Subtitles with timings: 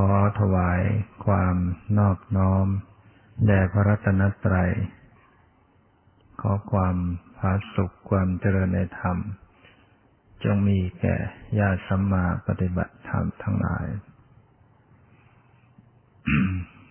[0.00, 0.82] ขอถวาย
[1.26, 1.56] ความ
[1.98, 2.66] นอบน้อม
[3.46, 4.72] แด่พระรัตนตรัย
[6.40, 6.96] ขอความ
[7.36, 9.16] ผาสุขความเจริญในธรรม
[10.42, 11.16] จงมีแก่
[11.58, 13.86] ญาติสัมมาปฏิบัติธรรมทั้งหลาย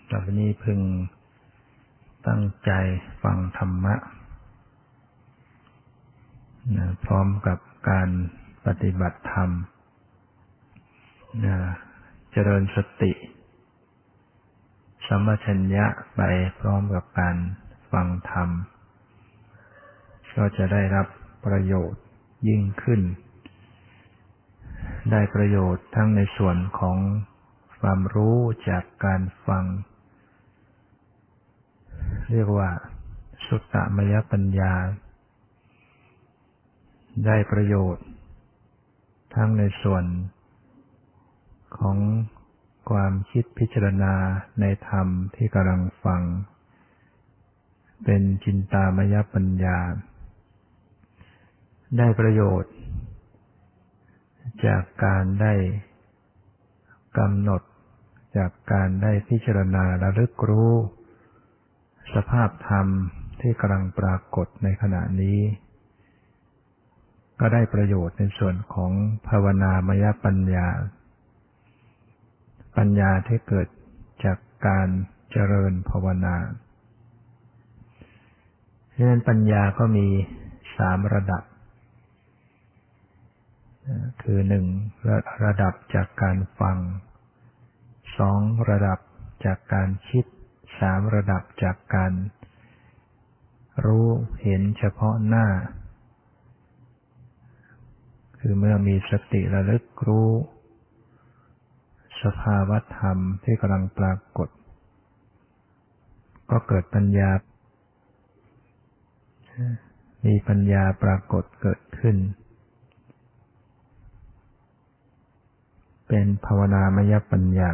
[0.09, 0.79] ต่อไปนี้พึง
[2.27, 2.71] ตั้งใจ
[3.23, 3.95] ฟังธรรมะ
[6.77, 8.09] นะพร้อมกับการ
[8.65, 9.49] ปฏิบัติธรรม
[11.45, 11.57] นะ
[12.39, 13.11] จริญสติ
[15.07, 15.85] สัมปชัญญะ
[16.15, 16.21] ไป
[16.59, 17.35] พร้อมกับการ
[17.91, 18.49] ฟังธรรม
[20.35, 21.07] ก็จะได้รับ
[21.45, 22.03] ประโยชน์
[22.47, 23.01] ยิ่งขึ้น
[25.11, 26.97] ได้ประโยชน์ทั้งในส่วนของ
[27.79, 28.37] ความรู้
[28.69, 29.63] จากการฟัง
[32.31, 32.69] เรียกว่า
[33.47, 34.73] สุตตมยปัญญา
[37.25, 38.05] ได้ประโยชน์
[39.35, 40.05] ทั้งในส่วน
[41.79, 41.97] ของ
[42.89, 44.13] ความคิดพิจารณา
[44.61, 46.21] ในธรรมที่กำลังฟัง
[48.03, 49.79] เป็นจินตามยปัญญา
[51.97, 52.73] ได้ประโยชน์
[54.65, 55.53] จากการได้
[57.17, 57.61] กำหนด
[58.37, 60.73] จากการได้พิจารณาระลึกรู้
[62.15, 62.87] สภาพธรรม
[63.41, 65.39] ที่กำลังปรากฏในขณะนี้
[67.39, 68.91] ก็ได้ประโยชน์ในส่วนของ
[69.27, 70.67] ภาวนามยปัญญา
[72.77, 73.67] ปัญญาที่เกิด
[74.23, 74.87] จากการ
[75.31, 76.35] เจริญภาวนา
[78.93, 80.07] ดังนั้นปัญญาก็มี
[80.77, 81.43] สามระดับ
[84.21, 84.65] คือหนึ่ง
[85.07, 86.77] ระระดับจากการฟัง
[88.17, 88.39] สอง
[88.69, 88.99] ระดับ
[89.45, 90.25] จากการคิด
[90.79, 92.13] สามระดับจากการ
[93.85, 94.07] รู้
[94.41, 95.47] เห็นเฉพาะหน้า
[98.39, 100.29] คือเมื่อมีสติระลึกรู้
[102.23, 104.49] สภาวธรรมที่กำลังปรากฏ
[106.51, 107.29] ก็เกิดปัญญา
[110.25, 112.17] มีปัญญาปรากฏเกิดขึ้น
[116.07, 117.71] เป็นภาวนามยปัญญา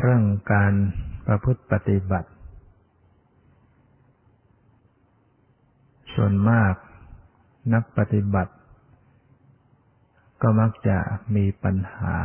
[0.00, 0.22] เรื่อง
[0.52, 0.72] การ
[1.26, 2.30] ประพฤติปฏิบัติ
[6.16, 6.74] ส่วนมาก
[7.74, 8.54] นักปฏิบัติ
[10.42, 10.98] ก็มักจะ
[11.36, 12.16] มีปัญหา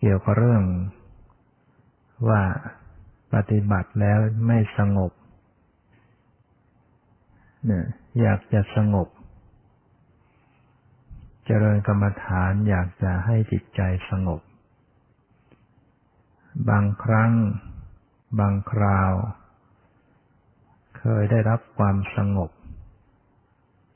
[0.00, 0.64] เกี่ยวกับเรื่อง
[2.28, 2.42] ว่า
[3.34, 5.12] ปฏิบัติแล้วไม่สงบ
[7.66, 7.84] เนี่ย
[8.20, 9.08] อยากจะสงบ
[11.44, 13.80] เจริญกรรมฐานอยากจะให้จิตใจ
[14.10, 14.40] สงบ
[16.68, 17.32] บางครั้ง
[18.38, 19.12] บางคราว
[20.98, 22.50] เคยได้รับความสงบ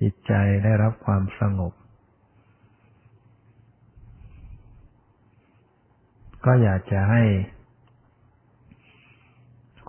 [0.01, 0.33] จิตใจ
[0.65, 1.73] ได้รับความสงบ
[6.45, 7.23] ก็อยากจะให้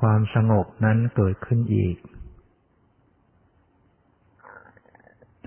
[0.02, 1.96] ความสงบนั้นเกิดขึ้นอีก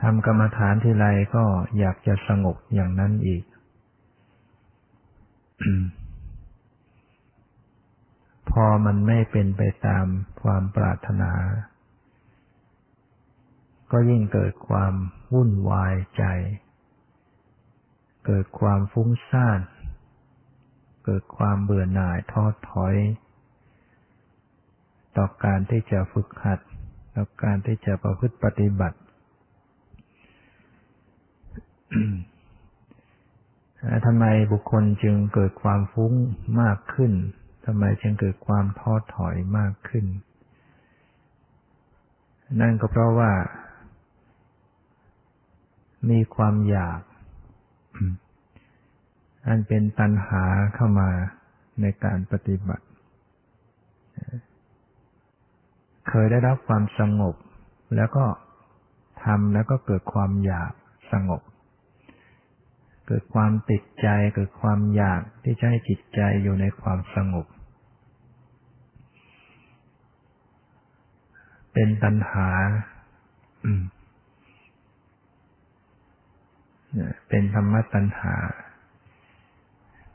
[0.00, 1.44] ทำกรรมฐานทีไรก็
[1.78, 3.44] อยากจะสงบอย่างนั้นอีก
[8.65, 10.06] อมันไม่เป็นไปตาม
[10.43, 11.33] ความปรารถนา
[13.91, 14.94] ก็ยิ่งเกิดความ
[15.34, 16.25] วุ่นวายใจ
[18.27, 19.61] เกิดความฟุ้งซ่าน
[21.05, 22.97] เกิดความเบื่อหน่ายท้อถอย
[25.16, 26.61] ต่อการที่จะฝึกหัด
[27.15, 28.99] ต่อการที่จะประพฤติปฏิบัติ
[34.05, 36.12] ทำไมบุคคลจึงเกิดความฟุ้ง
[36.61, 37.12] มากขึ้น
[37.69, 40.06] ทำไมจึงเกิดความท้อถอยมากขึ้น
[42.60, 43.31] นั่นก็เพราะว่า
[46.10, 47.00] มีความอยาก
[49.47, 50.44] อันเป็นตัณหา
[50.75, 51.10] เข้ามา
[51.81, 52.84] ในการปฏิบัติ
[56.09, 57.34] เคยได้รับความสงบ
[57.97, 58.27] แล้วก็
[59.24, 60.72] ทำแล้วก็เกิดความอยาก
[61.12, 61.42] สงบ
[63.07, 67.47] เกิดความติดใจ เกิดความอยากที่จะให้จิตใจอยู่ในความสงบ
[71.78, 72.49] เป็นตัณหา
[77.28, 78.34] เป็นธรรมตัณหา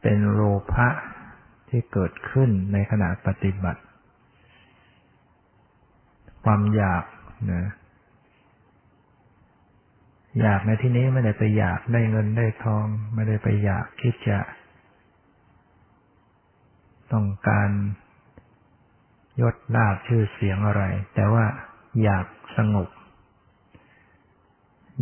[0.02, 0.42] เป็นโล
[0.72, 0.88] ภะ
[1.69, 3.81] ที่เกิดขึ้นในขณะปฏิบัติ
[6.44, 7.04] ความอยาก
[7.52, 7.64] นะ
[10.42, 14.40] อยากในที่นี้ไม่ได้ไปอยากได้เงินได้ทอง ไม่ได้ไปอยากคิดจะ
[17.14, 17.69] ต้องการ
[19.42, 20.84] ยศลาบชื่อเสียงอะไร
[21.16, 21.46] แต่ว่า
[22.04, 22.26] อยาก
[22.58, 22.90] สงบ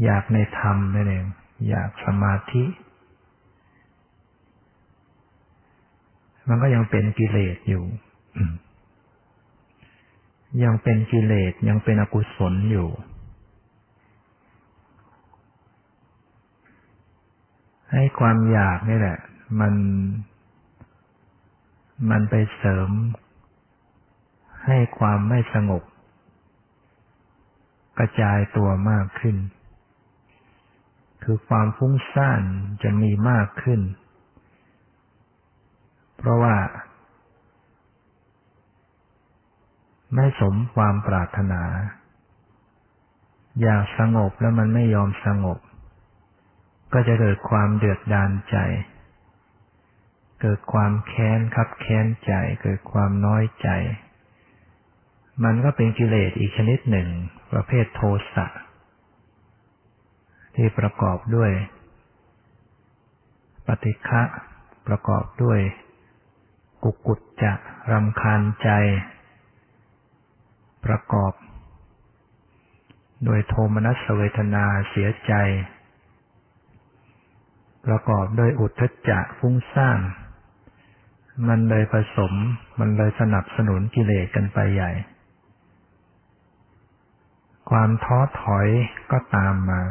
[0.04, 1.26] อยากในธรรมนั่นเอง
[1.70, 2.66] อยากสมาธิ
[6.48, 7.84] มันก็ยังเป็นกิเลสอยู่
[10.64, 12.90] ยังเป็นกิเลสยังเป็นอกุศลอยู่
[17.92, 19.20] ให้ความอยากนี่แหละ
[19.60, 19.74] มัน
[22.10, 22.90] มันไปเสริม
[24.69, 25.83] ให้ความไม่สงบ
[27.98, 29.38] กระจายตัวมากขึ้น
[31.24, 32.42] คือความฟุ้งซ่าน
[32.83, 33.81] จะมีมากขึ้น
[36.18, 36.56] เพราะว่า
[40.16, 41.63] ไม่สมความปรารถนา
[43.62, 45.60] อยากสงบแล้วมันไม่ยอมสงบ
[46.94, 48.57] ก็จะเกิดความเดือดดานใจ
[50.42, 52.31] เกิดความแค้นคับแค้นใจ
[52.62, 53.69] เกิดความน้อยใจ
[55.44, 57.08] มันก็เป็นกิเลสอีกชนิดหนึ่ง
[57.52, 58.02] ประเภทโท
[58.36, 58.48] สะ
[60.56, 61.52] ที่ประกอบด้วย
[63.68, 64.22] ปฏิฆะ
[64.88, 65.60] ประกอบด้วย
[66.84, 67.54] กุกุจจะ
[67.92, 68.70] รำคาญใจ
[70.86, 71.34] ประกอบ
[73.26, 75.34] โดยโทมนัสเวทนาเสียใจ
[77.86, 80.00] ประกอบด้วยอุทธจักฟุ้งซ่าน
[81.48, 82.34] มันเลยผสม
[82.80, 84.92] มันเลยสนับสนุนกิเลสกันไปใหญ่
[87.69, 88.68] ความท้อถอย
[89.12, 89.81] ก็ตามมา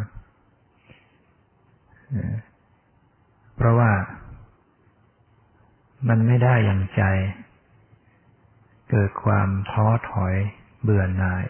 [3.56, 3.92] เพราะว่า
[6.08, 7.02] มันไม่ได้อย่างใจ
[8.90, 10.34] เกิดความท้อถอย
[10.82, 11.44] เบื่อหน่าย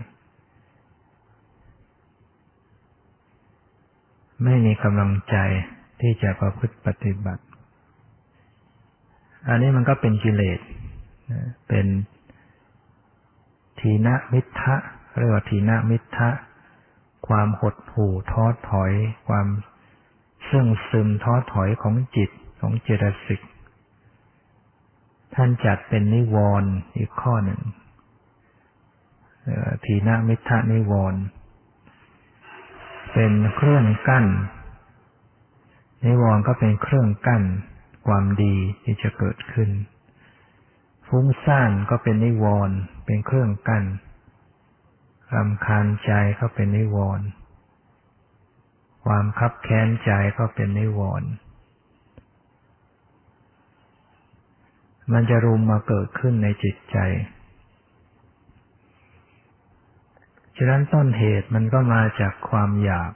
[4.45, 5.37] ไม่มีกำลังใจ
[6.01, 7.45] ที่จะประพฤติปฏิบัติ
[9.49, 10.61] อันนี้มันก็เป็นกิเลส
[11.69, 11.87] เป็น
[13.81, 14.77] ทีนะมิทะ
[15.19, 16.31] เรียกว่าทีนามิทะ
[17.29, 18.93] ความหดหู่ท้อถอย
[19.29, 19.47] ความ
[20.51, 22.31] ซึ่งซึมท้อถอยของจิต
[22.61, 23.41] ของเจตสิก
[25.35, 27.61] ท่านจัดเป็นนิวรณ์อีกข้อหนึ่ง
[29.85, 31.21] ทีนามิทะนิวรณ์
[33.13, 34.27] เป็นเครื่องกั้น
[36.05, 37.43] นิวรณ์ก็เป็นเครื่องกั้น
[38.07, 38.55] ความดี
[38.85, 39.71] ที่จะเกิดขึ้น
[41.09, 42.77] ฟุ้งซ่านก็เป็นนิวรณ์
[43.07, 43.85] เป็นเครื่องกั้น
[45.35, 47.27] รำคาญใจก็เป็นนิวรณ์
[49.05, 51.29] ความคับแค้นใจก็เป็นนิวรณ์
[55.13, 56.99] มันจะรุมมาเกิดขึ้นในจิตใจ
[60.57, 63.13] ฉะนั้นต้นเหตุมันก็มาจากความอยาก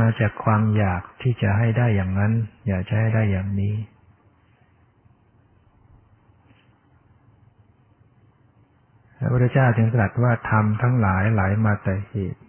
[0.00, 2.32] มาจากความอยากที่จะให้ได้อย่างนั้น
[2.68, 3.74] อยากจะให้ได้อย่างนี้
[9.22, 12.42] พระพุทธเจ้าถึงตรัสว่าธรรมทั้งหลายไหลมาแต่เหตุ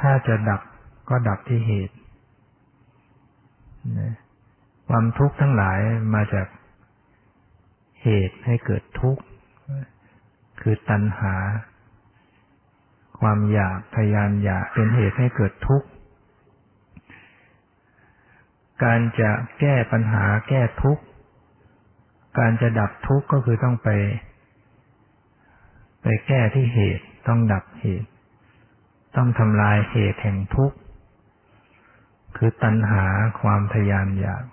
[0.00, 0.60] ถ้าจะดับ
[1.08, 1.96] ก็ดับที่เหตุ
[4.88, 5.80] ความทุกข์ทั้งหลาย
[6.14, 6.46] มาจาก
[8.02, 9.22] เหตุให้เกิดทุกข์
[10.60, 11.34] คือตัณหา
[13.20, 15.88] ความอยากทยานอยากเป็นเหตุให้เกิดทุกข์
[18.84, 19.30] การจะ
[19.60, 21.02] แก้ปัญหาแก้ทุกข์
[22.38, 23.88] การจะดับทุกข์ก็คือต้องไป
[26.02, 28.08] ไปแก้ที่เหตุ ต้องดับเหตุ
[29.16, 30.76] ต้องทำลายเหตุแห่งทุกข์
[32.36, 33.04] คือตัณหา
[33.40, 34.44] ความทยานอยาก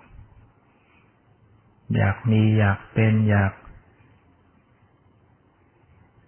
[1.96, 3.52] อยากมีอยากเป็นอยาก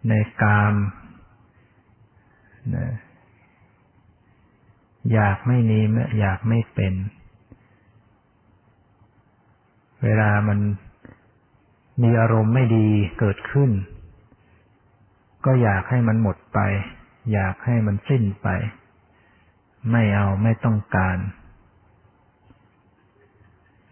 [0.08, 0.74] ในกาม
[2.76, 2.86] นะ
[5.12, 5.78] อยากไม่มี
[6.20, 6.94] อยากไม่เป็น
[10.02, 10.58] เวลามัน
[12.02, 12.88] มีอารมณ์ไม่ดี
[13.18, 13.70] เกิดขึ้น
[15.44, 16.58] ก็อยากให้มันหมดไป
[17.32, 18.48] อยากให้มันสิ้นไป
[19.90, 21.18] ไม่เอาไม่ต้องการ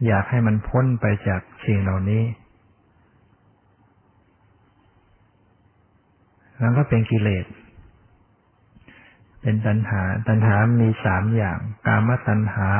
[0.06, 2.24] อยากให้มันพ้นไปจากสิ่งเหล่านี้
[6.58, 7.46] แล้วก็เป็นกิเลส
[9.40, 12.70] เป็นตัณหา ตัณหามีสามอย่าง กามตัณหา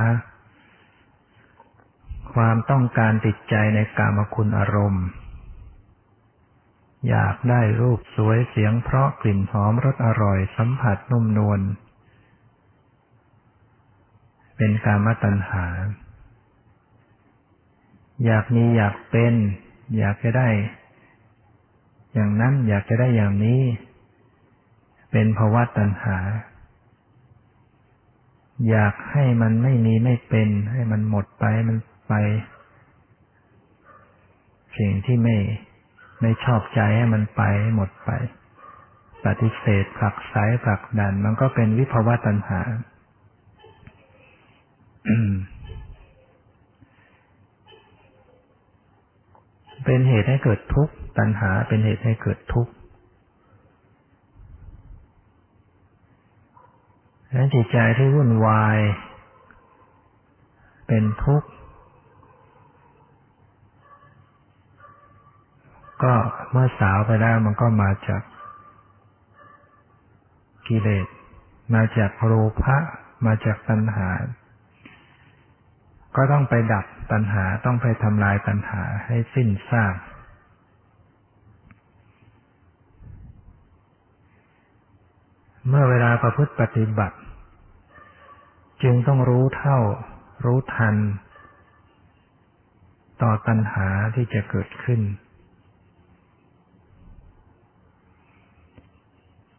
[2.35, 5.07] ความต้องการติดใจในกามคุณอารมณ์
[7.09, 11.61] อยากได้รูปสวยเสียงเพราะกลิ่นหอมรสอร่อยสัมผัสนุ่มนวล
[14.57, 15.67] เป็นกามตัณหา
[18.25, 19.35] อยากมีอยากเป็น
[19.99, 20.49] อยากจะได้
[22.15, 23.63] อย่างนั้นอยากจะได้อย่างนี้
[25.13, 26.19] เป็นภาวะตัณหา
[28.69, 31.77] อยากให้มันไม่มีไม่เป็น ให้มันหมดไปมัน
[32.09, 32.15] ไป
[34.79, 35.37] สิ่งที่ไม่
[36.21, 38.11] ไม่ชอบใจให้มันไปให้หมดไป
[39.25, 40.35] ปฏิเสธผลักไส
[40.65, 42.61] ผลักดัน มันก็เป็นวิภวะตัณหา
[49.85, 52.73] เป็นเหตุให้เกิดทุกข์ตัณหาเป็นเหตุให้เกิดทุกข์
[57.33, 58.79] และจิตใจที่วุ่นวาย
[60.87, 61.49] เป็นทุกข์
[66.03, 66.15] ก็
[66.51, 68.23] เมื่อสาวไปแล้วมันก็มาจาก
[70.69, 71.07] กิเลส
[71.75, 72.77] มาจากโลภะ
[73.27, 74.09] มาจากตัณหา
[76.17, 79.97] ก็ต้องไปดับตัณหาต้องไปทำลายตัณหาให้สิ้นซาก
[85.69, 87.17] เมื่อเวลาประพฤติปฏิบัติ
[88.83, 89.79] จึงต้องรู้เท่า
[90.45, 90.97] รู้ทัน
[93.23, 95.01] ต่อตัณหาที่จะเกิดขึ้น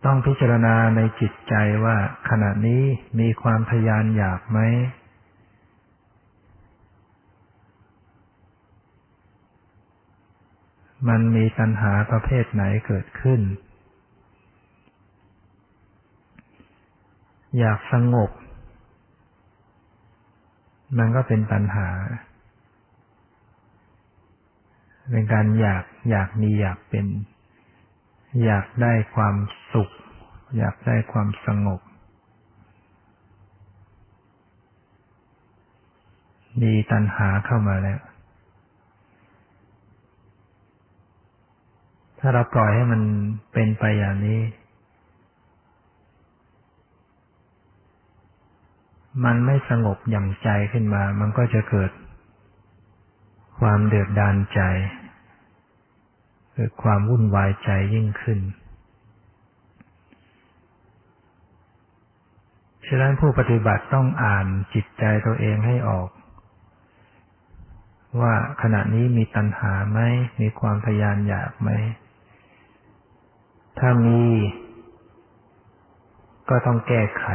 [0.05, 1.53] ต้องพิจารณาในจิตใจ
[1.85, 1.95] ว่า
[2.29, 2.83] ขณะนี้
[3.19, 4.59] มีความทยานอยากไหม
[11.07, 13.41] มันมีตัณหาประเภทไหนเกิดขึ้น
[17.59, 18.31] อยากสงบ
[20.97, 21.89] มันก็เป็นตัณหา
[25.11, 27.05] เป็นการอยากอยากมีอยากเป็น
[28.45, 29.35] อยากได้ความ
[29.73, 29.89] สุข
[30.57, 31.79] อยากได้ความสงบ
[36.61, 37.99] มีตัณหาเข้ามาแล้ว
[42.19, 43.01] ถ้าเราปล่อยให้มัน
[43.53, 44.41] เป็นไปอย่างนี้
[49.25, 51.91] มันไม่สงบอย่างใจขึ้นมา มันก็จะเกิด
[53.59, 54.61] ความเดือดดานใจ
[56.59, 58.39] กิดความวุ่นวายใจยิ่งขึ้น
[62.87, 66.09] ฉะนั้นผู้ปฏิบัติต้องอ่านจิตใจตัวเองให้ออก
[68.21, 69.99] ว่าขณะนี้มีตัณหาไหม
[70.41, 71.69] มีความทยานอยากไหม
[73.79, 74.23] ถ้ามี
[76.49, 77.25] ก็ต้องแก้ไข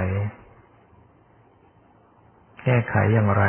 [2.65, 3.45] แก้ไขอย่างไร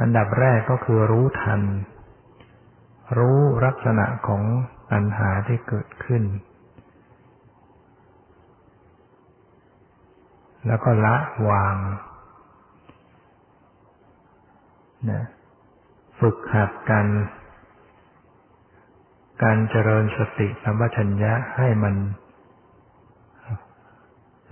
[0.00, 1.62] อันดับแรกก็คือรู้ทัน
[3.18, 4.42] รู้ลักษณะของ
[4.90, 6.22] ปัญหาที่เกิดขึ้น
[10.66, 11.16] แล้วก็ละ
[11.48, 11.76] วาง
[15.10, 15.24] นะ
[16.18, 17.06] ฝึกหัดกัน
[19.42, 21.94] การเจริญสติสัมปชัญญะให้มัน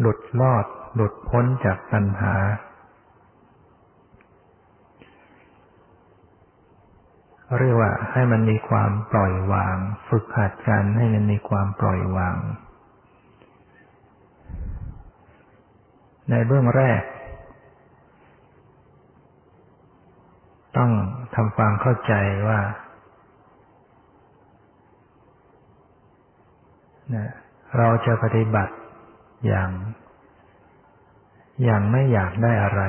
[0.00, 2.35] หลุดลอดหลุดพ้นจากปัญหา
[7.59, 9.76] เรียกว่าให้มันมีความปล่อยวาง
[10.09, 12.37] ฝึกหัดกันให้มันมีความปล่อยวาง
[16.30, 17.02] ในเบื้องแรก
[20.76, 20.90] ต้อง
[21.35, 22.12] ทำความเข้าใจ
[22.49, 22.61] ว่า
[27.78, 28.75] เราจะปฏิบัติ
[29.47, 29.71] อย่าง
[31.64, 32.82] อย่างไม่อยากได้อะไร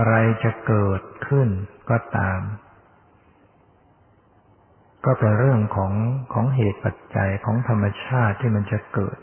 [0.00, 1.48] อะไรจะเกิดขึ้น
[1.90, 2.40] ก็ตาม
[5.04, 5.92] ก็เป็นเรื่องของ
[6.32, 9.18] ของเหตุปัจจัยของธรรมชาติที่มันจะเกิด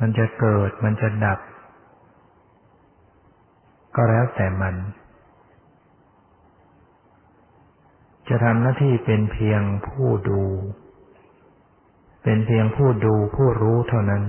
[0.00, 1.40] มันจะเกิดมันจะดับ
[3.96, 4.74] ก็แล้วแต่มัน
[8.28, 10.42] จะทำหน้าที่เป็นเพียงผู้ดู
[12.22, 14.22] เป็นเพียงผู้ดูผู้รู้เท่านั้น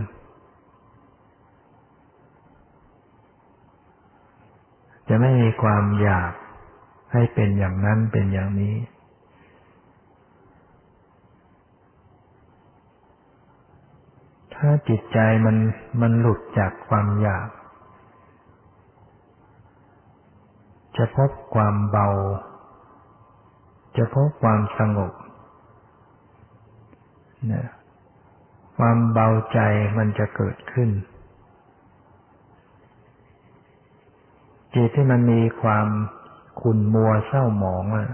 [5.14, 6.34] จะไม่มีความอยาก
[7.14, 8.76] ให้เป็นอย่างนั้นเป็นอย่างนี้
[14.56, 15.58] ถ้าจิตใจมัน
[16.02, 17.50] มันหลุดจากความอยาก
[20.98, 22.08] จะพบความเบา
[23.98, 25.14] จะพบความสงบ
[27.48, 27.68] เนี่ย
[28.78, 29.60] ความเบาใจ
[29.98, 30.90] มันจะเกิดขึ้น
[34.74, 35.88] จิตที่มันมีความ
[36.62, 38.10] ขุ่นมัวเศร้าหมองอะ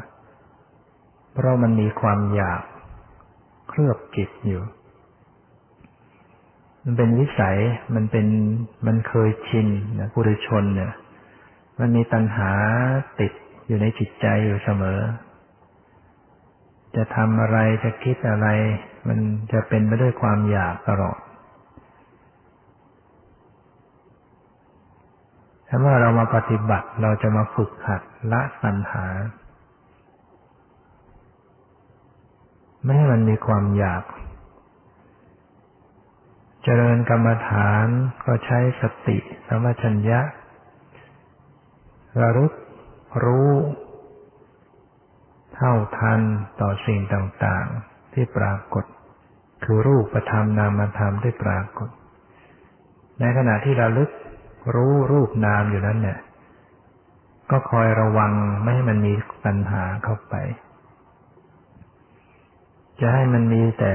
[1.33, 2.61] เพราะมันมีความอยาก
[3.69, 4.63] เคลือบจิตอยู่
[6.83, 7.57] มันเป็นวิสัย
[7.95, 8.27] มันเป็น
[8.87, 9.67] มันเคยชิน
[9.99, 10.93] นะปุถุชนเนี่ย
[11.79, 12.51] มันมีตัณหา
[13.19, 13.31] ติด
[13.67, 14.99] อยู่ในจิตใจอยู่เสมอ
[16.95, 18.47] จะทำอะไรจะคิดอะไร
[19.07, 19.19] มัน
[19.51, 21.19] จะเป็นไปด้วยความอยากตลอด
[25.67, 29.07] ถ้าเมื่อเรามาปฏิบัติเราจะมาฝึกหัดละสัญหา
[32.83, 34.03] ไม่ให้มันมีความอยาก
[36.63, 37.88] เจริญกรรมฐาน
[38.25, 40.19] ก็ใช้สติสมัชัญญะ
[42.21, 42.53] ระลึก
[43.24, 43.53] รู้
[45.55, 46.21] เท่าทัน
[46.62, 48.86] ต่อสิ่งต่าง ๆ ที่ปรากฏ
[49.63, 51.89] คือรูปธรรมนามธรรมที่ปรากฏ
[53.19, 54.09] ในขณะที่ระลึก
[54.74, 56.19] รู้รูปนามอยู่นั้นเนี่ย
[57.51, 58.31] ก็คอยระวัง
[58.62, 59.13] ไม่ให้มันมี
[59.45, 60.36] ปัญหาเข้าไป
[63.00, 63.93] จะให้มันมีแต่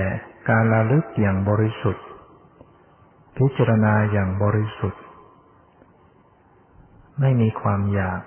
[0.48, 2.04] การระลึกอย่างบริสุทธิ์
[3.36, 5.02] พิจารณาอย่างบริสุทธิ์
[7.20, 8.22] ไม่มีความอยาก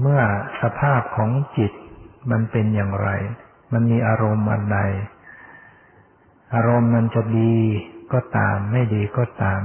[0.00, 0.20] เมื่อ
[0.62, 1.72] สภาพของจิต
[2.30, 3.08] มันเป็นอย่างไร
[3.72, 4.78] มันมีอารมณ์อันใด
[6.54, 7.56] อารมณ์มันจะดี
[8.12, 9.62] ก็ตาม ไม่ดีก็ตาม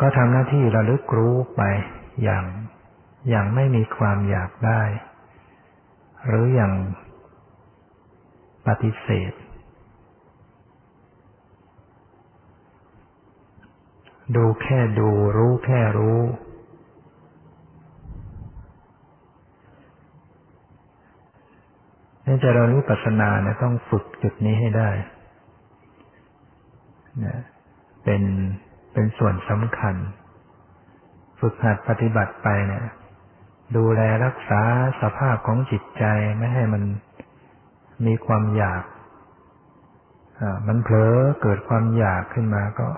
[0.00, 1.62] ก็ทำหน้าที่ระลึกรู้ไป
[2.22, 2.44] อย่าง
[3.28, 4.82] อย่างไม่มีความอยากได้
[6.26, 6.72] หรืออย่าง
[8.66, 9.32] ปฏิเสธ
[14.36, 16.20] ดูแค่ดูรู้แค่รู้
[22.26, 24.90] นี่จะเรารู้ปัสนาเนี่ยต้องฝึกจุดนี้ให้ได้
[27.22, 27.40] นะ
[28.04, 28.22] เป็น
[28.92, 29.96] เป็นส่วนสำคัญ
[31.40, 32.84] ฝึกหัดปฏิบัติไปเนี่ย
[33.76, 34.62] ดูแลรักษา
[35.02, 36.04] สภาพของจิตใจ
[36.38, 36.82] ไม่ให้มัน
[38.06, 38.82] มีความอยาก
[40.68, 42.88] มันเผลอเกิดความอยากขึ้นมาก็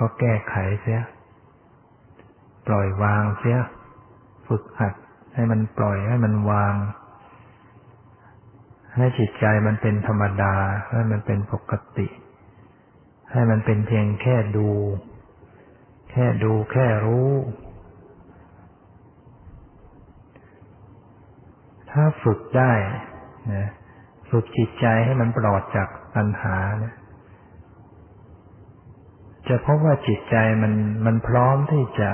[0.00, 1.02] ก็แก้ไขเสีย
[2.66, 3.58] ปล่อยวางเสีย
[4.46, 4.94] ฝึกหัด
[5.34, 6.74] ให้มันปล่อยให้มันวาง
[8.96, 10.54] ให้จิตใจมันเป็นธรรมดา
[10.90, 12.06] ให้มันเป็นปกติ
[13.32, 14.68] ให้มันเป็นเพียงแค่ดู
[16.10, 17.30] แค่ดูแค่รู้
[21.90, 22.72] ถ้าฝึกได้
[23.54, 23.68] นะ
[24.30, 26.94] ฝึกจิตใจให้มันปลอดจากปัญหานี่ย
[29.48, 30.72] จะพบว่าจิตใจมัน
[31.06, 32.10] มันพร้อมที่จะ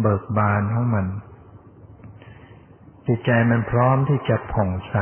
[0.00, 1.06] เบิกบานของมัน
[3.08, 4.96] จิตใจมันพร้อมที่จะผ่องใส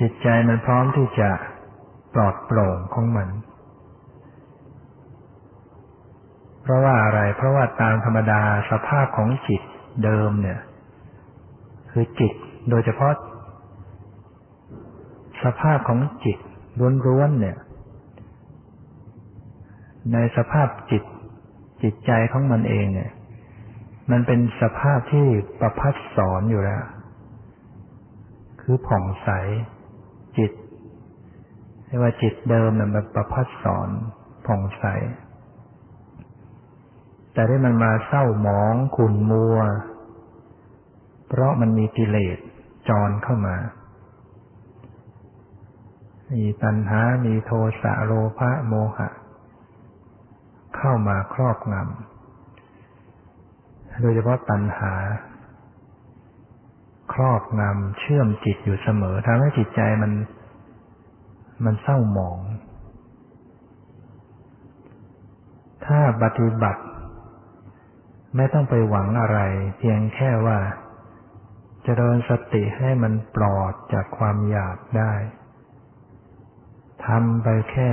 [0.00, 1.30] จิตใจมันพร้อมที่จะ
[2.14, 3.28] ปลอดโปร่งของมัน
[6.62, 9.62] เพราะว่าอะไร เพราะว่าตามธรรมดาสภาพของจิต
[10.04, 10.60] เดิมเนี่ย
[11.90, 12.32] คือจิต
[12.70, 13.12] โดยเฉพาะ
[15.44, 16.38] สภาพของจิต
[17.06, 17.56] ล้วนๆเนี่ย
[20.12, 21.02] ในสภาพจิต
[21.82, 23.10] จิตใจของมันเองเนี่ย
[24.10, 25.26] มันเป็นสภาพที่
[25.60, 26.82] ประพัดสอนอยู่แล้ว
[28.62, 29.28] คือผ่องใส
[30.38, 30.52] จิต
[31.88, 33.88] เรียกว่าจิตเดิมมันประพัดสอน
[34.46, 34.84] ผ่องใส
[37.32, 39.58] แต่ที่มันมาเศร้าหมองขุ่นมัว
[41.28, 42.38] เพราะมันมีกิเลส
[42.88, 43.56] จรเข้ามา
[46.32, 47.50] มีตัณหา มีโท
[47.82, 49.08] สะโลภะโมหะ
[50.76, 54.94] เข้ามาครอบงำ โดยเฉพาะตัณหา
[57.12, 60.12] ครอบงำเชื่อมจิตอยู่เสมอทำให้จิตใจมัน
[61.64, 62.38] มันเศร้าหมอง
[65.86, 66.82] ถ้าปฏิบัติ
[68.36, 69.38] ไม่ต้องไปหวังอะไร
[69.78, 70.72] เพียงแค่ว่าจ
[71.84, 75.12] เจริญสติให้มันปลอดจากความอยากได้
[77.06, 77.90] ทำไปแค่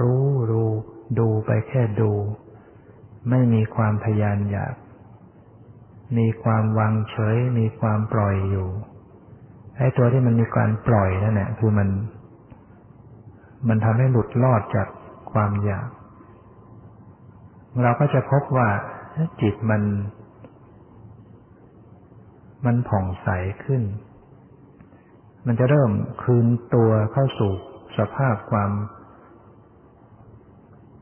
[0.00, 0.72] รู้รู้
[1.18, 2.12] ดูไปแค่ดู
[3.30, 4.74] ไม่มีความทยานอยาก
[6.18, 8.68] มีความวางเฉย มีความปล่อยอยู่
[9.76, 11.88] ไอ้ตัวที่มันมีการปล่อยนั่นแหละคือมัน
[13.68, 14.88] มันทำให้หลุดรอดจาก
[15.32, 15.88] ความอยาก
[17.82, 18.68] เราก็จะพบว่า
[19.40, 19.82] จิตมัน
[22.66, 23.28] มันผ่องใส
[23.64, 23.82] ขึ้น
[25.46, 25.90] มันจะเริ่ม
[26.22, 27.52] คืนตัวเข้าสู่
[27.98, 28.70] สภาพความ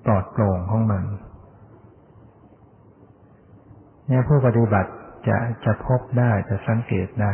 [0.05, 1.05] ปลอดโปร่งของมัน
[4.07, 4.90] เนี่ยผู้ปฏิบัติ
[5.29, 7.33] จะจะพบได้จะสังเกตได้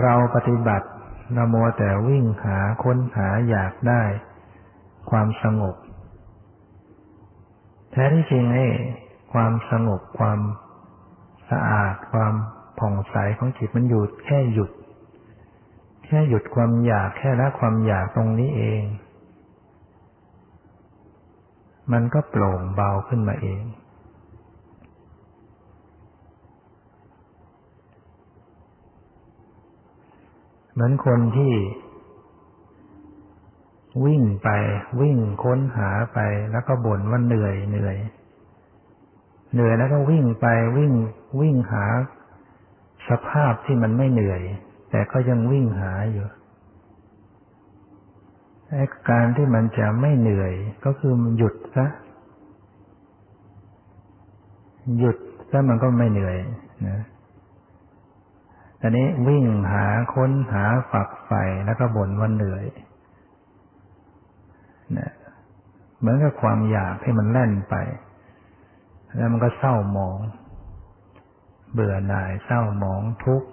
[0.00, 0.88] เราปฏิบัติ
[1.36, 4.02] นโมแต่วิ่งหาค้นหาอยากได้
[5.10, 5.76] ความสงบ
[7.90, 8.66] แท้ที่จริงไอ้
[9.32, 10.40] ความสงบความ
[11.50, 12.34] สะอาดความ
[12.78, 14.70] ผ่องใสของจิตมันหยุดแค่หยุด
[16.06, 18.82] แค่หยุดความอยากแค่ละความอยากตรงนี้เอง
[21.92, 23.62] มันก็โปร่งเบาขึ้นมาเอง
[30.78, 31.52] เหมือนคนที่
[34.04, 34.48] วิ่งไป
[35.00, 36.18] วิ่งค้นหาไป
[36.52, 37.96] แล้วก็บ่นว่าเหนื่อยเหนื่อย
[39.54, 40.46] เหนื่อยแล้วก็วิ่งไป
[40.78, 40.92] วิ่ง
[41.40, 41.84] วิ่งหา
[43.08, 44.42] สภาพที่มันไม่เหนื่อย
[44.90, 46.24] แต่ก็ยังวิ่งหาอยู่
[49.10, 50.52] การที่มันจะไม่เหนื่อย
[50.84, 51.86] ก็คือมันหยุดซะ
[54.98, 55.16] หยุด
[55.50, 56.36] ซะมันก็ไม่เหนื่อย
[56.88, 56.98] นะ
[58.80, 62.66] ตอนนี้วิ่งหาค้นหาฝักใฝ่แล้วก็บ่นว่าเหนื่อย
[64.98, 65.12] นะ
[65.98, 67.74] เหมือนกับความอยากให้มันแล่นไป
[69.16, 70.18] แล้วมันก็เศร้าหมอง
[71.72, 73.48] เบื่อหน่ายเศร้าหมองทุกข์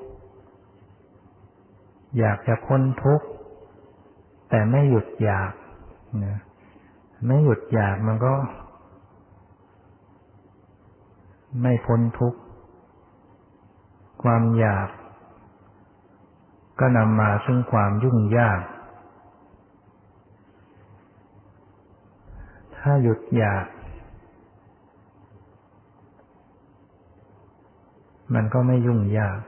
[2.19, 3.25] อยากจะพ้นทุกข์
[4.49, 5.53] แต่ไม่หยุดอยาก
[6.25, 6.38] นะ
[7.27, 8.33] ไม่หยุดอยากมันก็
[11.61, 12.39] ไม่พ้นทุกข์
[14.23, 14.89] ความอยาก
[16.79, 18.61] ก็นำมาซึ่งความยุ่งยาก
[22.77, 23.65] ถ้าหยุดอยาก
[28.33, 29.39] มันก็ไม่ยุ่งยาก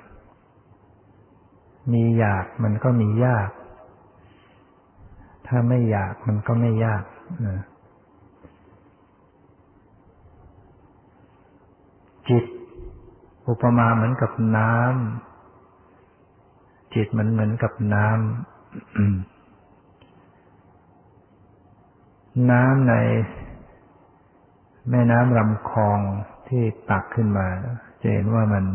[1.94, 3.50] มีอยากมันก็มียาก
[5.48, 7.04] ถ้าไม่อยากมันก็ไม่ยาก
[7.48, 7.60] นะ
[12.30, 12.46] จิต
[13.48, 15.27] อุปมาเหมือนกับน้ำ
[16.94, 18.18] จิตมันเหมือนกับน้ำ
[22.52, 22.94] น้ำใน
[24.90, 26.00] แม่น้ำลำคลอง
[26.48, 27.48] ที่ตักขึ้นมา
[28.02, 28.66] จะเห็นว่ามัน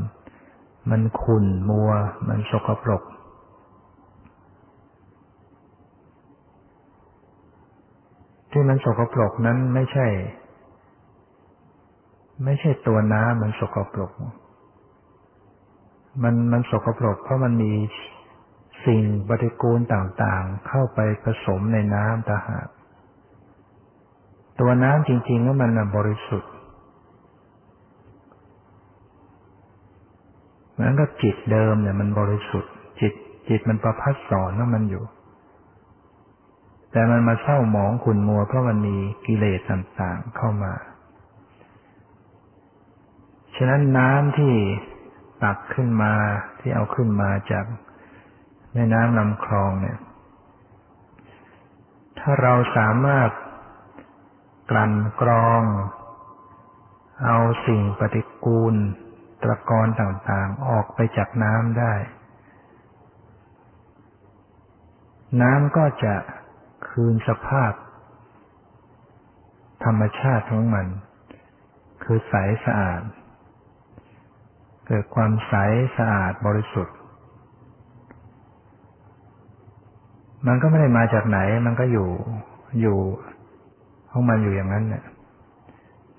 [0.90, 1.90] มันขุ่นมัว
[2.28, 3.02] มันสกปรก
[8.50, 10.06] ที่มันสกปรกนั้นไม่ใช่
[12.44, 14.12] ไม่ใช่ตัวน้ำมันสกปรก
[16.22, 17.72] มันมันสกปรกเพราะมันมี
[18.86, 22.68] สิ่งปฏิกูลต่างๆ เข้าไปผสมในน้ำตาหาก
[24.60, 26.50] ตัวน้ำจริงๆแล้วมันบริสุทธิ์
[30.72, 33.12] เหมือนกับจิตเดิมเนี่ยมันบริสุทธิ์ จิต
[33.48, 35.04] จิตมันประพัดสอนว่ามันอยู่
[36.92, 38.96] แต่มันมาเศร้าหมองขุนมัวเพราะมันมี
[39.26, 40.72] กิเลสต่างๆเข้ามา
[43.56, 44.54] ฉะนั้นน้ำที่
[45.42, 46.12] ตักขึ้นมา
[46.58, 47.64] ที่เอาขึ้นมาจาก
[48.72, 49.98] แม่น้ำลำคลองเนี่ย
[52.18, 53.30] ถ้าเราสามารถ
[54.70, 55.62] กลั่นกรอง
[57.24, 58.74] เอาสิ่งปฏิกูล
[59.42, 61.94] ตะกอนต่างๆ ออกไปจากน้ำได้
[65.42, 66.14] น้ำก็จะ
[66.88, 67.72] คืนสภาพ
[69.84, 70.86] ธรรมชาติของมัน
[72.02, 73.02] คือใสสะอาด
[74.92, 75.54] กิดความใส
[75.96, 76.96] สะอาดบริสุทธิ์
[80.46, 82.08] มันก็ไม่ได้มาจากไหน มันก็อยู่
[82.80, 82.98] อยู่
[84.10, 85.04] ของมันอยู่อย่างนั้นเนี่ย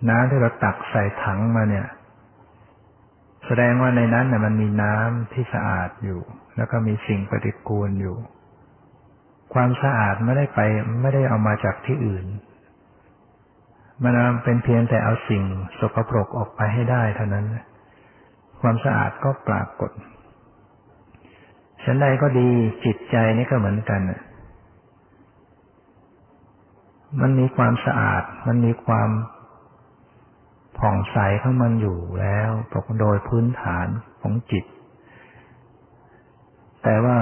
[0.10, 1.88] น้ำที่เราตักใส่ถังมาเนี่ย
[3.46, 6.22] แสดงว่าในนั้นเนี่ยมันมีน้ำที่สะอาดอยู่
[6.58, 8.16] แล้วก็มีสิ่งปฏิกูลอยู่
[9.54, 10.60] ความสะอาดไม่ได้ไป
[11.02, 12.26] ไม่ได้เอามาจากที่อื่น
[14.04, 15.44] มันเป็นเพียงแต่เอาสิ่ง
[15.80, 17.46] สกปรกออกไปให้ได้เท่านั้น
[18.64, 19.92] ความสะอาดก็ปรากฏ
[21.84, 22.50] ฉันใดก็ดี
[22.86, 24.02] จิตใจนี่ก็เหมือนกัน
[27.22, 29.10] มันมีความสะอาด มันมีความ
[30.78, 32.50] ผ่องใสของมันอยู่แล้ว
[33.00, 33.88] โดยพื้นฐาน
[34.22, 34.66] ของจิต
[36.84, 37.18] แต่ว่า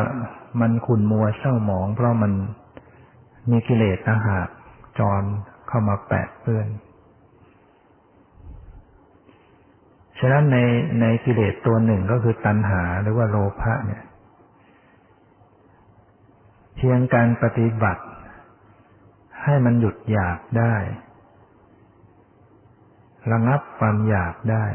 [0.61, 2.33] มันขุ่นมัวเศร้าหมอง เพราะมัน
[3.51, 4.47] มีกิเลสอาหาร
[4.99, 5.23] จร
[5.67, 6.67] เข้ามาแปะเปื้อน
[10.23, 10.57] ฉะนั้นใน
[11.01, 14.03] ในกิเลสตัวหนึ่งก็คือตัณหาหรือว่าโลภะเนี่ย
[16.75, 18.03] เพียงการปฏิบัติ
[19.43, 20.75] ให้มันหยุดอยากได้
[23.31, 24.65] ระงับความอยากได้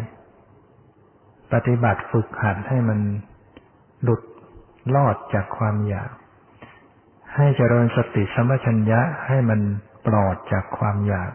[1.53, 3.01] ปฏิบัติฝึกหัดให้มัน
[4.03, 4.23] หลุด
[4.95, 6.11] รอดจากความอยาก
[7.35, 9.61] ให้เจริญสติสัมปชัญญะให้มัน
[10.07, 11.33] ปลอดจากความอยาก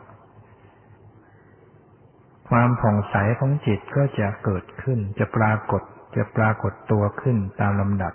[2.52, 5.82] ความผ่องใสของจิตก็จะเกิดขึ้น จะปรากฏ
[6.16, 8.14] จะปรากฏตัวขึ้นตามลำดับ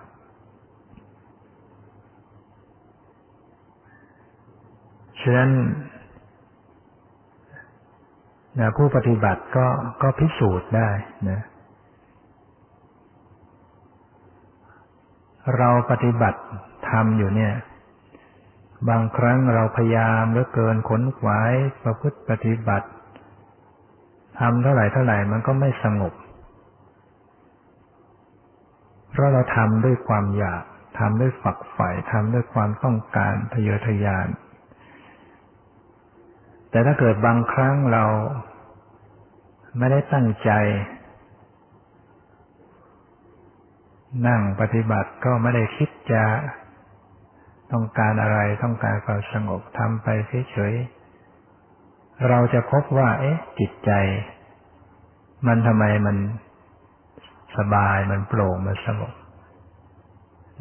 [5.20, 5.51] ฉะนั้น
[8.77, 9.66] ผู้ปฏิบัติก็
[10.03, 10.90] ก็พิสูจน์ได้
[11.31, 11.40] นะ
[15.57, 16.40] เราปฏิบัติ
[16.90, 17.53] ทำอยู่เนี่ย
[18.88, 22.88] บางครั้งเราพยายามเหลือเกินขนขวายประพฤติปฏิบัติ
[24.40, 26.14] ทำเท่าไหร่เท่าไหร่มันก็ไม่สงบ
[29.11, 30.62] เพราะเราทำด้วยความอยาก
[30.99, 34.29] ทำด้วยฝักใฝ่ทำด้วยความต้องการทะเยอทะยาน
[36.70, 38.05] แต่ถ้าเกิดบางครั้งเรา
[39.79, 40.51] ไม่ได้ตั้งใจ
[44.29, 46.25] นั่งปฏิบัติก็ไม่ได้คิดจะ
[47.72, 50.09] ต้องการอะไรต้องการความสงบทำไป
[50.51, 50.95] เฉยๆ
[52.29, 53.90] เราจะพบว่า เอ๊ะ จิตใจ
[55.46, 56.16] มันทำไมมัน
[57.57, 59.12] สบายมันโปร่งมันสงบ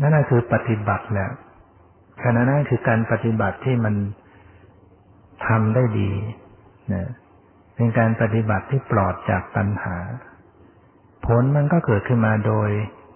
[0.02, 1.30] นั่นคือปฏิบัติแหละ
[2.24, 3.96] ขณะนั้นคือการปฏิบัติที่มัน
[5.48, 6.12] ทำได้ดี
[6.94, 7.10] นะ
[7.76, 9.98] เป็นการปฏิบัติที่ปลอดจากตัณหา
[11.26, 12.70] ผลมันก็เกิดขึ้นมาโดย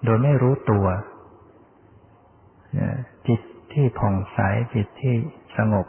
[0.06, 0.86] โดยไม่รู้ตัว
[3.28, 3.40] จิต
[3.74, 4.40] ที่ผ่องใส
[4.76, 5.16] จิตที่
[5.58, 5.86] สงบ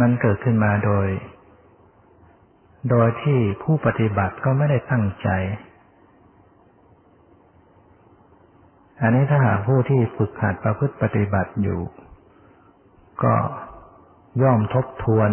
[0.00, 1.06] มันเกิดขึ้นมาโดย
[2.88, 5.28] โดยที่ผู้ปฏิบัติก็ไม่ได้ตั้งใจ
[9.02, 11.80] อันนี้ถ้าหากผู้ที่ฝึกหัดประพฤติปฏิบัติอยู่
[13.22, 13.34] ก็
[14.42, 15.30] ย่อมทบทวน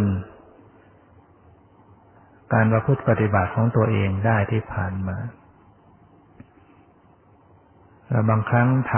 [2.53, 5.17] การประพฤติปฏิบัติของตัวเองได้ที่ผ่านมา
[8.09, 8.93] แล้วบางครั้งท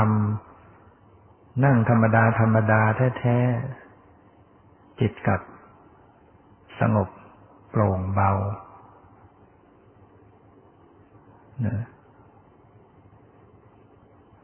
[0.79, 2.81] ำนั่งธรรมดาธรรมดา
[3.19, 5.39] แท้ๆจิตกับ
[6.79, 7.09] สงบ
[7.69, 8.31] โปร่งเบา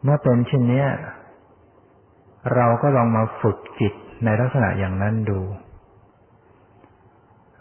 [0.03, 0.85] เมื่อเป็นเช่นนี้
[2.55, 3.93] เราก็ลองมาฝึกจิต
[4.25, 5.39] ในลักษณะอย่างนั้นดู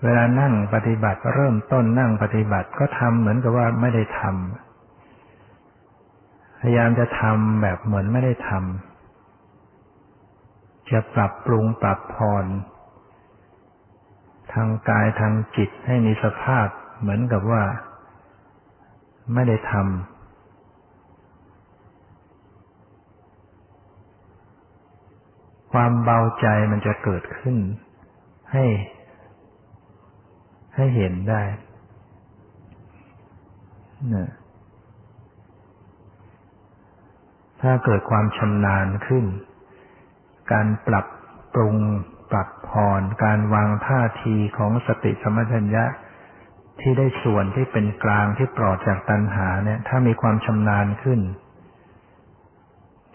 [0.02, 12.46] เวลานั่งปฏิบัติเริ่มต้นนั่งปฏิบัติก็ทำเหมือนกับว่าไม่ได้ทำพยายามจะทำแบบเหมือนไม่ได้ทำจะปรับปรุงปรับผ่อน
[14.54, 16.66] ทางกายทางจิตให้มีสภาพ
[17.00, 17.62] เหมือนกับว่า
[19.34, 19.84] ไม่ได้ทำ
[25.72, 27.56] ความเบาใจมันจะเกิดขึ้น
[28.52, 28.64] ให้
[30.74, 31.42] ให้เห็นได้
[34.14, 34.30] นะ
[37.60, 39.24] ถ้าเกิดความชำนาญขึ้น
[40.52, 41.06] การปรับ
[41.54, 41.76] ปรุง
[42.30, 45.84] ปรับผ่อนการวางท่าทีของสติสมัชัญญะ
[46.80, 51.20] ที่ได้ส่วนที่เป็นกลางที่ปลอดจากตัณหาเนี่ย ถ้ามีความชำนาญขึ้น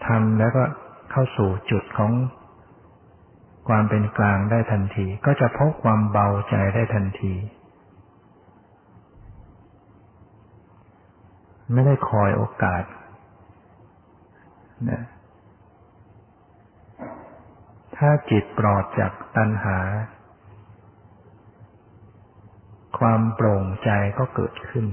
[0.06, 0.62] ทำแล้วก็
[1.10, 2.12] เข้าสู่จุดของ
[3.68, 7.34] ความเป็นกลางได้ทันที ก็จะพบความเบาใจได้ทันที
[11.72, 12.84] ไม่ได้คอยโอกาส
[14.90, 15.02] นะ
[18.00, 19.78] ถ้าจิตปลอดจากตัณหา
[22.98, 24.86] ความโปร่งใจก็เกิดขึ้น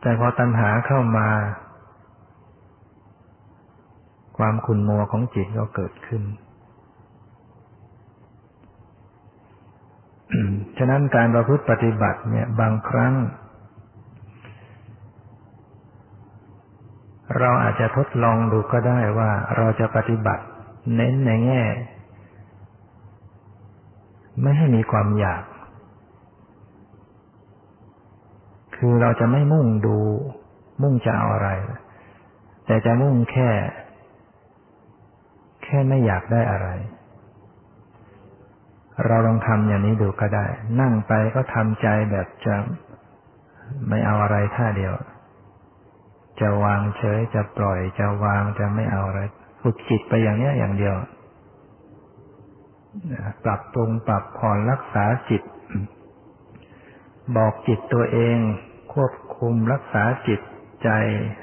[0.00, 1.28] แต่พอตัณหาเข้ามา
[4.38, 6.22] ความขุ่นมัวของจิตก็เกิดขึ้น
[10.78, 13.14] ฉะนั้นการประพฤติปฏิบัติเนี่ย บางครั้ง
[17.38, 20.44] เราอาจจะทดลองดูก็ได้ว่าเราจะปฏิบัติ
[20.94, 21.62] เน้นในแง่
[24.42, 25.44] ไม่ให้มีความอยาก
[28.76, 29.98] คือเราจะไม่มุ่งดู
[30.82, 31.50] มุ่งจะเอาอะไร
[32.66, 33.50] แต่จะมุ่งแค่
[35.64, 36.68] แค่ไม่อยากได้อะไร
[39.06, 40.46] เราลองทำอย่างนี้ดูก็ได้
[40.80, 42.56] นั่งไปก็ทำใจแบบจะ
[43.88, 44.94] ไม่เอาอะไรท่าเดียว
[46.40, 49.20] จะวางเฉยจะปล่อยจะวางจะไม่เอาอะไร
[49.62, 50.96] ฝึกจิตไปอย่างนี้อย่างเดียว
[53.44, 55.42] ปรับปรุงปรับผ่อนรักษาจิต
[57.36, 58.38] บอกจิตตัวเอง
[58.92, 60.40] ควบคุมรักษาจิต
[60.84, 60.88] ใจ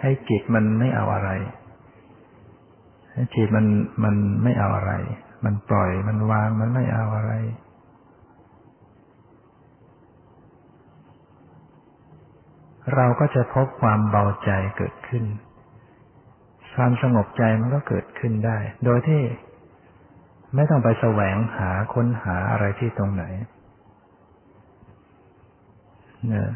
[0.01, 1.29] ให้จิตมันไม่เอาอะไร
[3.13, 3.65] ให้จิตมัน
[4.03, 4.93] มันไม่เอาอะไร
[5.45, 7.33] มันปล่อยมันวางมันไม่เอาอะไร
[12.95, 15.23] เราก็จะพบความเบาใจเกิดขึ้น
[16.77, 19.21] ความสงบใจมันก็เกิดขึ้นได้ โดยที่
[20.55, 23.23] ไม่ต้องไปแสวงหาค้นหาอะไรที่ตรงไหน
[26.27, 26.49] เนี่ย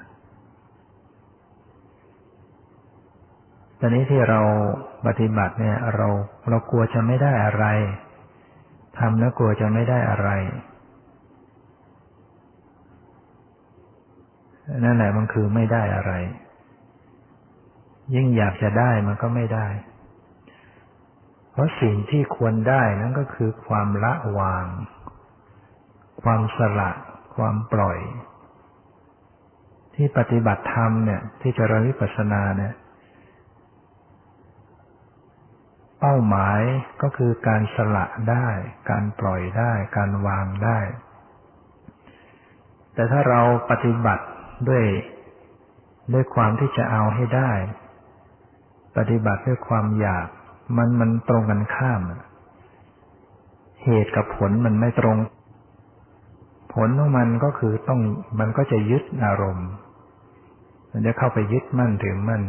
[3.80, 4.42] ตอนนี้ที่เรา
[5.08, 6.08] ปฏิบัติเนี่ย เรา
[6.50, 7.66] เรากลัวจะไม่ได้อะไร
[9.00, 10.30] ทำแล้วกลัวจะไม่ได้อะไร
[14.86, 16.14] นั่นแหละมันคือไม่ได้อะไร
[18.16, 19.68] ยิ่งอยากจะได้มันก็ไม่ได้
[21.52, 24.66] เพราะสิ่งที่ควรได้นั่นก็คือความละวาง
[26.24, 26.92] ความสละ
[27.36, 28.00] ความปล่อย
[29.96, 32.74] ที่ปฏิบัติธรรมเนี่ยที่จะรวิปัสสนาเนี่ย
[36.00, 36.62] เป้าหมาย
[37.02, 38.48] ก็คือการสละได้
[38.90, 40.80] การปล่อยได้ การวางได้
[42.94, 44.26] แต่ถ้าเราปฏิบัติ
[44.70, 44.86] ด้วย
[46.14, 47.52] ด้วยความที่จะเอาให้ได้
[48.98, 50.28] ปฏิบัติด้วยความอยาก
[50.78, 52.02] มันมันตรงกันข้าม
[53.84, 55.18] เหตุกับผลมันไม่ตรง
[56.74, 58.02] ผลของมันก็คือต้อง
[58.40, 59.70] มันก็จะยึดอารมณ์
[60.92, 62.44] มันจะเข้าไปยึดมั่นถือมั่น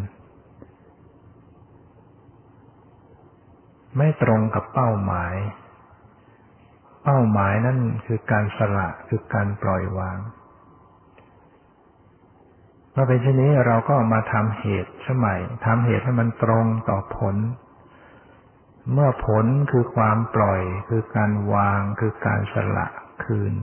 [3.96, 5.35] ไม่ตรงกับเป้าหมาย
[7.04, 10.18] เป้าหมายนั่นคือการสละคือการปล่อยวาง
[12.92, 17.37] เมื่อเป็นเช่นนี้เราก็มาทำเหตุสมัยทำเหตุให้มันตรงต่อผล
[18.92, 22.87] เมื่อผลคือความปล่อย คือการวางคือการสละ
[23.25, 23.55] คืน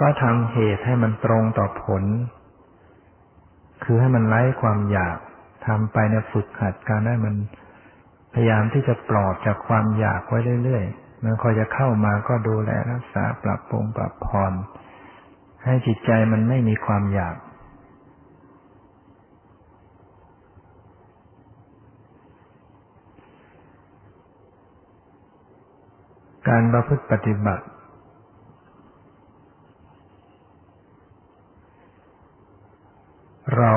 [0.00, 2.04] ก็ทำเหตุให้มันตรงต่อผล
[3.84, 5.18] คือให้มันไล่ความอยาก
[5.66, 7.34] ทำไปในฝึกหัดการให้มัน
[8.32, 14.52] พยายามที่จะปลอดจากความอยากไว้เรื่อยๆมันคอยจะเข้ามาก็ดูแลรักษาปรับปรุงปรับผ่อน
[15.64, 17.36] ให้จิตใจมันไม่มีความอยาก
[26.48, 27.66] การประพฤติปฏิบัติ
[33.56, 33.72] เรา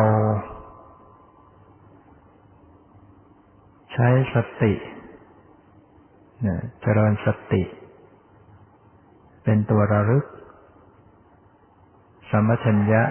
[3.93, 4.73] ใช้สติ
[6.81, 7.63] เจริญสติ
[9.43, 10.25] เป็นตัวระลึก
[12.29, 13.03] สมัชัญญะ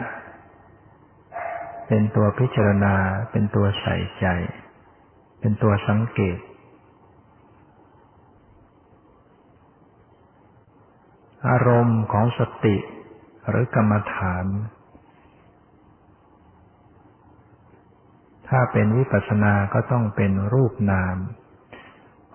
[1.88, 2.94] เป็นตัวพิจารณา
[3.30, 4.26] เป็นตัวใส่ใจ
[5.40, 6.38] เป็นตัวสังเกต
[11.46, 12.76] อารมณ์ของสติ
[13.48, 14.46] หรือกรรมฐาน
[18.48, 21.16] ถ้าเป็นวิปัสสนาก็ต้องเป็นรูปนาม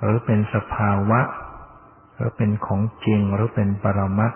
[0.02, 1.22] หรือเป็นสภาวะ
[2.16, 4.34] หรือเป็นของจริงหรือเป็นปรมัต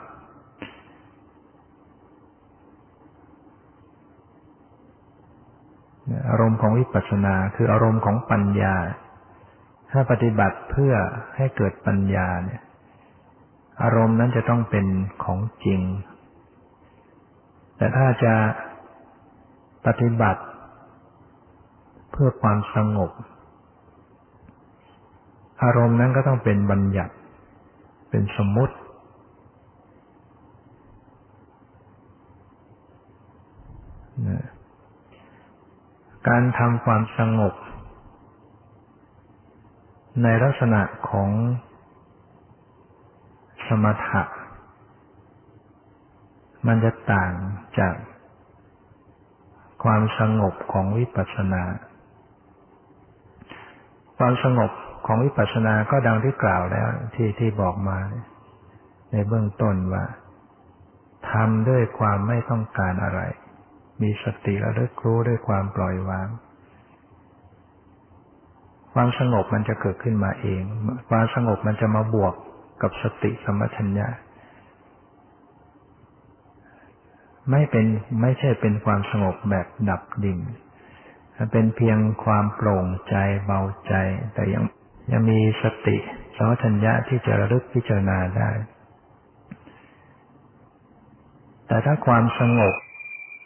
[6.29, 8.75] อารมณ์ของวิปัสสนาคืออารมณ์ของปัญญา
[9.91, 10.93] ถ้าปฏิบัติเพื่อ
[11.35, 12.61] ให้เกิดปัญญาเนี่ย
[13.81, 14.85] อารมณ์นั้นจะต้องเป็น
[15.23, 15.81] ของจริง
[17.77, 18.33] แต่ถ้าจะ
[19.85, 20.41] ปฏิบัติ
[22.11, 23.11] เพื่อความสงบ
[25.63, 27.13] อารมณ์นั้นก็ต้องเป็นบัญญัติ
[28.09, 28.75] เป็นสมมุติ
[36.27, 37.53] การทำความสงบ
[40.23, 41.29] ในลักษณะของ
[43.67, 44.23] สมถะ
[46.67, 47.31] มันจะต่าง
[47.79, 47.95] จาก
[49.83, 51.63] ความสงบของวิปัสสนา
[54.17, 54.71] ความสงบ
[55.05, 57.97] ของวิปัสสนาก็ดังที่กล่าวแล้วที่ที่บอกมา
[59.11, 60.05] ในเบื้องต้นว่า
[61.31, 63.21] ทำด้วยความไม่ต้องการอะไร
[64.01, 66.27] มีสติระลึกรู้ด้วยความปล่อยวาง
[68.93, 70.61] ความสงบมันจะเกิดขึ้นมาเอง
[71.09, 72.33] ความสงบมันจะมาบวก
[72.81, 74.09] กับสติสมัชัญญา
[77.51, 77.85] ไม่เป็น
[78.21, 80.39] ไม่ใช่เป็นความสงบแบบดับดิ่ง
[81.51, 83.93] เป็นเพียงความโปร่งใจเบาใจ
[84.33, 84.63] แต่ยัง
[85.11, 85.97] ยังมีสติ
[86.35, 88.49] สมัชัญญะที่จะระลึกพิจารณาได้
[91.67, 92.75] แต่ถ้าความสงบ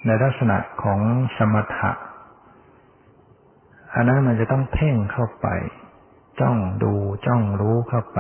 [0.06, 1.00] ในลักษณะของ
[1.38, 1.91] สมถะ
[3.96, 5.48] อันนั้นมันจะต้องเพ่งเข้าไป
[6.41, 6.94] จ้องดู
[7.26, 8.20] จ้องรู้เข้าไป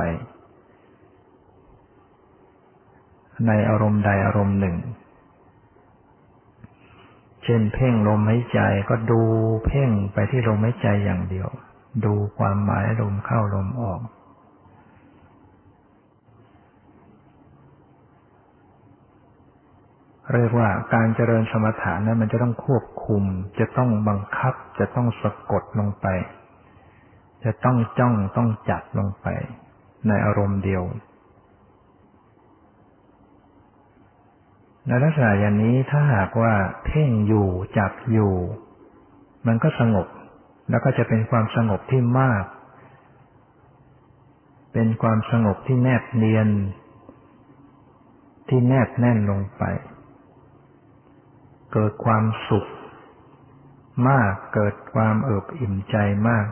[3.47, 4.77] ในอารมณ์ใดอารมณ์หนึ่ง
[7.43, 9.21] เช่นเพ่งลมหายใจก็ดู
[9.65, 11.49] เพ่งไปที่ลมหายใจอย่างเดียว
[12.05, 14.01] ดูความหมายลมเข้าลมออก
[20.33, 23.23] เรียกว่าการเจริญสมถะนั้นมันจะต้องควบคุม
[23.59, 26.07] จะต้องบังคับ จะต้องสะกดลงไป
[27.45, 29.27] จะต้องจ้องต้องจับลงไป
[30.07, 30.83] ในอารมณ์เดียว
[34.87, 36.53] ในลักษณะอย่างนี้ถ้าหากว่า
[36.85, 38.33] เพ่งอยู่จับอยู่
[39.47, 40.07] มันก็สงบ
[40.69, 42.45] แล้วก็จะเป็นความสงบที่มาก
[44.73, 46.49] เป็นความสงบที่แนบเนียน
[48.49, 49.63] ที่แนบแน่นลงไป
[51.73, 52.65] เกิดความสุข
[54.07, 55.95] มากเกิดความเอิบอิ่มใจ
[56.27, 56.47] มาก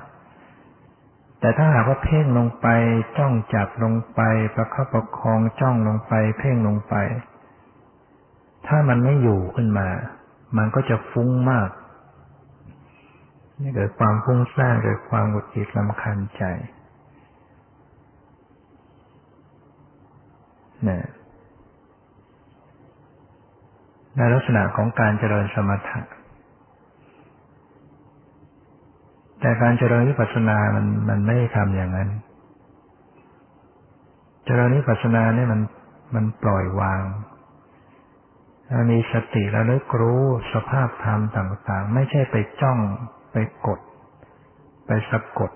[1.39, 2.67] แต่ถ้าหากว่าเพ่งลงไป
[3.17, 4.21] จ้องจับลงไป
[4.55, 6.95] ประคับประคองจ้องลงไป เพ่งลงไป
[8.67, 9.87] ถ้ามันไม่อยู่ขึ้นมา
[10.57, 11.69] มันก็จะฟุ้งมาก
[13.75, 16.43] เกิดความฟุ้งซ่านเกิดความหงุดหงิดลำคาญใจ
[20.87, 21.07] นะ
[24.15, 26.01] ในลักษณะของการเจริญสมถะ
[29.39, 32.09] แต่การเจริญวิปัสสนา มันมันไม่ทำอย่างนั้น
[34.45, 35.61] เจริญวิปัสสนาเนี่ยมัน
[36.15, 37.01] มันปล่อยวาง
[38.71, 42.79] เรามีสติระลึกรู้สภาพธรรมต่าง ๆ ไม่ใช่ไปจ้อง
[43.31, 43.79] ไปกด
[44.85, 45.51] ไปสะกด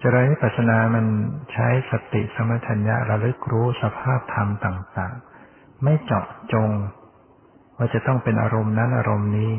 [0.00, 1.06] เจริญวิปัสสนามัน
[1.52, 5.14] ใช้สติสมัชัญญะระลึกรู้สภาพธรรมต่าง
[5.48, 6.70] ๆ ไม่เจาะจง
[7.76, 9.52] ว่าจะต้องเป็นอารมณ์นั้นอารมณ์นี้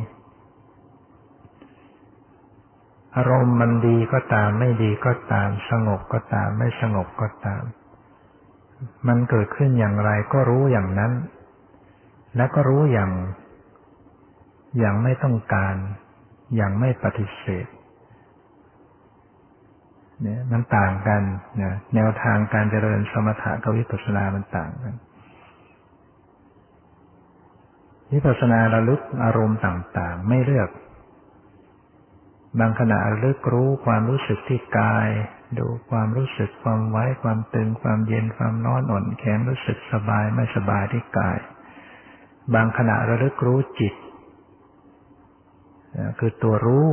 [3.18, 7.64] อารมณ์มันดีก็ตาม ไม่ดีก็ตาม สงบก็ตาม ไม่สงบก็ตาม
[9.08, 11.12] มันเกิดขึ้นอย่างไรก็รู้อย่างนั้น
[12.38, 13.12] และก็รู้อย่าง
[14.80, 15.76] อย่างไม่ต้องการ
[16.56, 17.68] อย่างไม่ปฏิเสธ
[20.22, 21.22] เนี่ยมันต่างกัน
[21.62, 24.94] นะแนวทางการเจริญสมถะกับวิปัสสนา มันต่างกัน
[28.14, 30.70] วิปัสสนาระลึกอารมณ์ต่างๆ ไม่เลือก
[32.60, 35.10] บางขณะระลึกรู้ความรู้สึกที่กาย
[35.60, 41.40] ดูความรู้สึกความไว้ความตึงความเย็นความนอนอ่อนแข็งรู้สึกสบายไม่สบายที่กาย
[42.54, 43.94] บางขณะระลึกรู้จิต
[46.20, 46.90] คือตัวรู้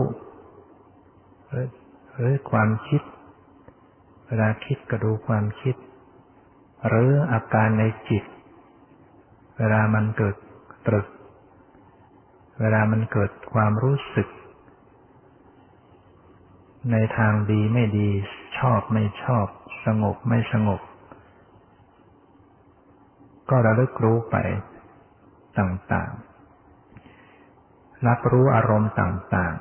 [2.15, 3.03] หรือความคิด
[4.27, 5.77] เวลาคิดก็ดูความคิด
[6.89, 8.25] หรืออาการในจิต
[9.59, 10.37] เวลามันเกิด
[10.87, 11.07] ตรึก
[12.61, 14.29] เวลามันเกิดความรู้สึก
[16.93, 18.11] ในทางดีไม่ดี
[18.73, 19.47] อบไม่ชอบ
[19.87, 20.81] สงบไม่สงบ
[23.51, 24.37] ก็ระลึกรู้ไป
[25.59, 29.57] ต่างๆ รับรู้อารมณ์ต่าง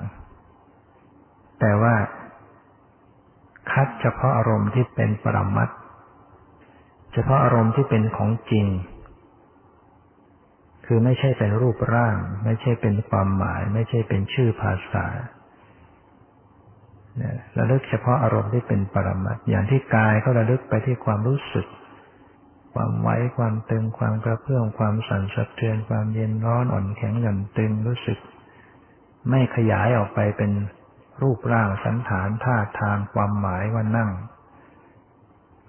[0.78, 1.96] ๆ แต่ว่า
[3.72, 5.70] คัดเฉพาะอารมณ์ที่เป็นปรมัต
[7.14, 8.68] เฉพาะอารมณ์ที่เป็นของจริง
[10.86, 15.08] คือไม่ใช่เป็นรูปร่าง ไม่ใช่เป็นความหมาย ไม่ใช่เป็นชื่อภาษา
[17.58, 21.68] ระลึกเฉพาะอารมณ์ที่เป็นปรมัตอย่างที่กายก็ระลึกไปที่ความรู้สึก
[22.74, 28.20] ความไว้ความตึงความกระเพื่อมความสั่นสะเทือนความเย็นร้อนอ่อนแข็งหย่อนตึงรู้สึก
[29.30, 30.52] ไม่ขยายออกไปเป็น
[31.22, 34.10] รูปร่างสันฐานท่าทางความหมายว่านั่ง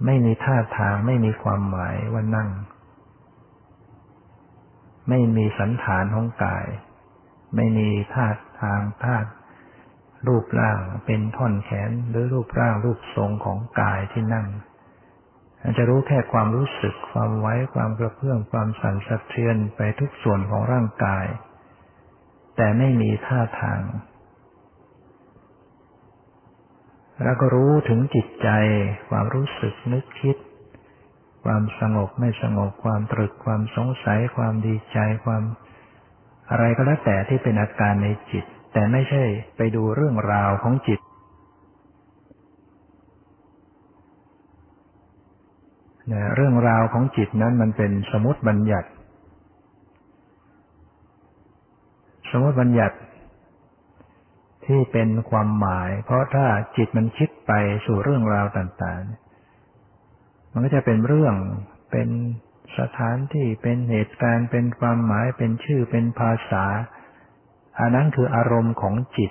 [0.04, 2.48] ไม่มีท่าทางไม่มีความหมายว่านั่ง
[5.08, 6.66] ไม่มีสันฐานของกาย
[7.56, 8.26] ไม่มีท่า
[8.60, 9.16] ทางท่า
[10.28, 14.46] รูปร่างเป็นท่อนแขนหรือรูปร่างรูปทรงของกายที่นั่ง
[15.62, 21.26] จจะรู้แค่ความรู้สึก ความไว้ ความกระเพื่อม ความสั่นสะเทือนไปทุกส่วนของร่างกาย
[22.56, 23.82] แต่ไม่มีท่าทาง
[27.24, 28.48] แล้วก็รู้ถึงจิตใจ
[29.10, 30.36] ความรู้สึกนึกคิด
[31.44, 35.42] ความสงบไม่สงบ ความตรึก ความสงสัย ความดีใจ ความ
[36.50, 39.22] อะไรก็แล้วแต่ที่เป็นอาการในจิต แต่ไม่ใช่
[39.56, 41.00] ไปดูเรื่องราวของจิต
[46.36, 48.88] เรื่องราวของจิตนั้นมันเป็นสมมติบัญญัติ
[52.30, 52.96] สมมติบัญญัติ
[54.66, 56.46] ที่เป็นความหมาย เพราะถ้า
[56.76, 57.52] จิตมันคิดไป
[57.86, 61.34] สู่เรื่องราวต่างๆ มันก็จะเป็นเรื่อง
[61.92, 62.08] เป็น
[62.78, 66.64] สถานที่เป็นเหตุการณ์เป็นความหมายเป็นชื่อเป็นภาษา
[67.80, 69.30] อันนั้นคืออารมณ์ของจิต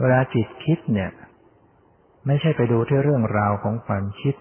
[0.00, 1.10] เวลาจิตคิดเนี่ย
[2.26, 4.34] ไม่ใช่ไปดูที่เรื่องราวของความคิด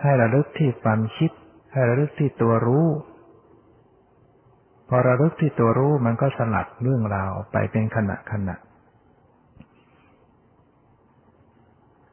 [0.00, 1.30] ให้ระลึกที่ความคิด
[1.72, 2.86] ให้ระลึกที่ตัวรู้
[4.88, 8.56] พอระลึกที่ตัวรู้มันก็สลัดเรื่องราวไปเป็นขณะขณะ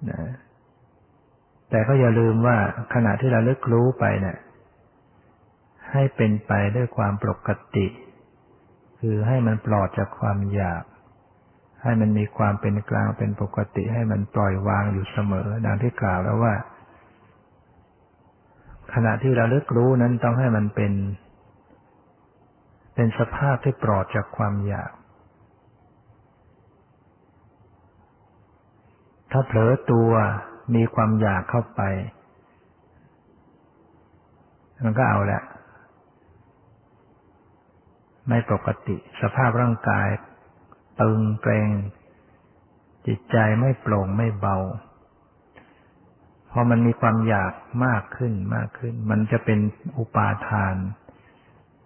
[0.10, 0.22] นะ
[1.70, 2.58] แต่ก็อย่าลืมว่า
[2.94, 4.38] ขณะที่เราลึกรู้ไปเนี่ย
[5.92, 7.86] ให้เป็นไปด้วยความปกติ
[9.00, 10.84] คือให้มันปลอดจากความอยาก
[11.84, 16.54] ให้มันมีความเป็นกลางเป็นปกติให้มันปล่อยวางอยู่เสมอ ดังที่กล่าวแล้วว่า
[18.94, 20.94] ขณะที่เราเลึกรู้นั้นต้องให้มันเป็น
[22.96, 24.92] เป็นสภาพที่ปลอดจากความอยาก
[29.32, 30.12] ถ้าเผลอตัว
[30.76, 31.82] มีความอยากเข้าไป
[34.86, 35.42] มันก็เอาแหละ
[38.30, 40.08] ไม่ปกติ สภาพร่างกาย
[41.02, 41.70] ตึงเกรง
[43.08, 44.58] จิตใจไม่โปร่งไม่เบา
[46.52, 47.54] พอมันมีความอยาก
[47.86, 49.60] มากขึ้นมากขึ้น มันจะเป็น
[49.98, 50.76] อุปาทาน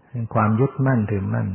[0.10, 1.50] เป็นความยึดมั่นถือมั่น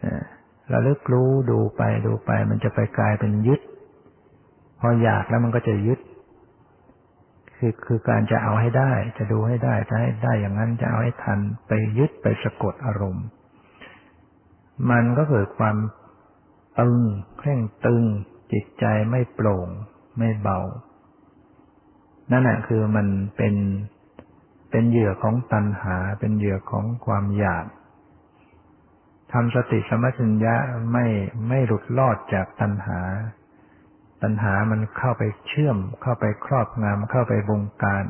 [0.00, 3.60] เระลึกรู้ดูไปดูไป มันจะไปกลายเป็นยึด
[4.80, 6.00] พออยากแล้วมันก็จะยึด
[7.62, 13.26] คือคือการจะเอาให้ได้ จะดูให้ได้จะให้ได้อย่างนั้นจะเอาให้ทันไปยึดไปสะกดอารมณ์
[14.90, 15.76] มันก็เกิดความ
[16.80, 16.98] ตึง
[17.38, 18.04] เคร่งตึง
[18.52, 19.68] จิตใจไม่โปร่ง
[20.18, 20.58] ไม่เบา
[22.30, 23.06] นั่นแหละคือมัน
[23.36, 23.54] เป็น
[24.70, 27.66] เป็นเหยื่อของตัณหา เป็นเหยื่อของความอยาก
[29.32, 30.54] ทำสติสมัชัญญะ
[30.92, 31.06] ไม่
[31.48, 33.00] ไม่หลุดลอดจากตัณหา
[34.22, 38.04] ตัณหามันเข้าไปเชื่อม เข้าไปครอบงำเข้าไปบงการ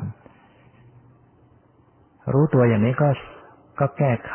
[2.32, 3.08] รู้ตัวอย่างนี้ก็
[3.80, 4.34] ก็แก้ไข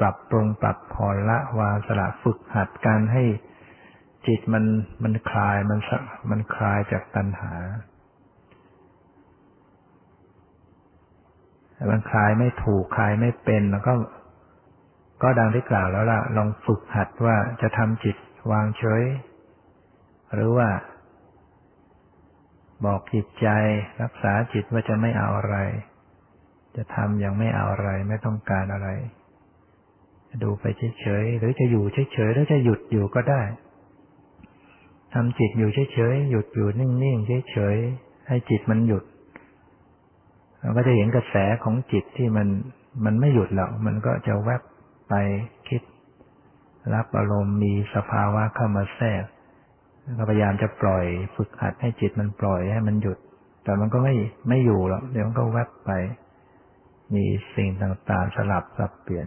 [0.00, 3.24] ปรับปรุงปรับผ่อละวางสละฝึกหัดการให้
[4.26, 4.64] จิตมัน
[5.02, 5.78] มันคลายมัน
[6.30, 7.54] มันคลายจากตัณหา
[11.90, 13.94] มันคลายไม่ถูกคลายไม่เป็นแล้วก็
[15.22, 18.16] ก็ดังที่กล่าวแล้วล่ะ ลองฝึกหัดว่าจะทำจิต
[18.52, 19.02] วางเฉย
[20.36, 20.68] หรือว่า
[22.84, 23.48] บอกจิตใจ
[24.02, 25.56] รักษาจิตว่าจะไม่เอาอะไร
[26.76, 28.88] จะทำอย่างไม่เอาอะไรไม่ต้องการอะไร
[30.28, 30.64] จะดูไป
[31.00, 33.42] เฉยๆหรือจะอยู่เฉยๆหรือจะหยุดอยู่ก็ได้
[35.14, 39.04] ทำจิตอยู่เฉยๆหยุดอยู่นิ่งๆเฉยๆให้จิตมันหยุด
[40.60, 41.34] เราก็จะเห็นกระแส
[41.64, 42.48] ของจิตที่มัน
[43.04, 44.62] มันไม่หยุดหรอกมันก็จะแวบ
[45.08, 45.14] ไป
[45.68, 45.82] คิด
[46.94, 49.24] รับอารมณ์มีสภาวะเข้ามาแทรก
[50.18, 51.04] ก็พยายามจะปล่อย
[51.36, 53.18] ฝึกหัดให้จิตมันปล่อยให้มันหยุด
[53.64, 54.14] แต่มันก็ไม่
[54.48, 55.90] ไม่อยู่หรอกเดี๋ยวมันก็แวบไป
[57.14, 59.26] มีสิ่งต่างๆสลับสับเปลี่ยน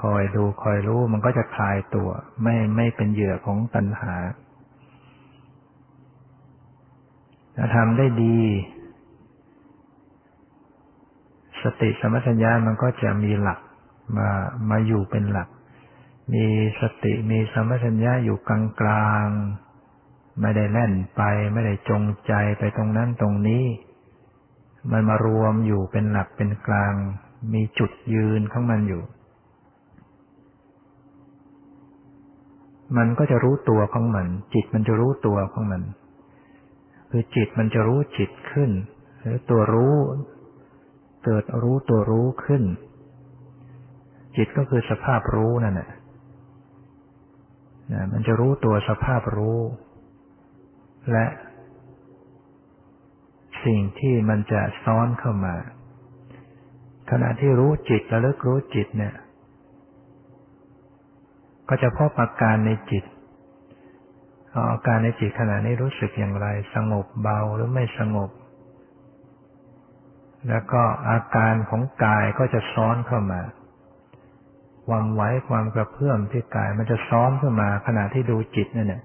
[0.00, 2.08] คอยดูคอยรู้มันก็จะคลายตัว
[2.42, 4.14] ไม่ไม่เป็นเหยื่อของตัณหา
[7.56, 8.38] ถ้าทำได้ดี
[11.62, 13.60] สติสมัชัญญามันก็จะมีหลัก
[14.16, 14.28] มา
[14.70, 15.48] มาอยู่เป็นหลัก
[16.32, 16.46] มี
[16.80, 19.28] สติมีสัมัชัญญาอยู่กลางกลาง
[20.40, 21.22] ไม่ได้แล่นไป
[21.52, 23.64] ไม่ได้จงใจไปตรงนั้นตรงนี้
[24.92, 26.94] มันมารวมอยู่เป็นหลักเป็นกลาง
[27.52, 29.02] มีจุดยืนของมันอยู่
[32.96, 35.82] มันก็จะรู้ตัวของมัน จิตมันจะรู้ตัวของมัน
[37.10, 38.70] คือจิตมันจะรู้จิตขึ้น
[39.20, 39.96] หรือตัวรู้
[41.24, 42.62] เกิดรู้ตัวรู้ขึ้น
[44.36, 45.90] จิตก็คือสภาพรู้นั่นแหละ
[48.12, 49.60] มันจะรู้ตัวสภาพรู้
[51.12, 51.26] และ
[53.64, 55.56] สิ่งที่มันจะซ้อนเข้ามา
[57.10, 59.14] ขณะที่รู้จิตระลึกรู้จิตเนี่ย
[61.68, 63.04] ก็จะพบอาการในจิต
[64.72, 68.30] อาการในจิตขณะนี้รู้สึกอย่างไร สงบเบาหรือไม่สงบ
[70.48, 73.40] แล้วก็อาการของกายก็จะซ้อนเข้ามา
[74.88, 79.02] ความไหวความกระเพื่อมที่กาย มันจะซ้อนขึ้นมาขณะที่ดูจิตนั่นแหละ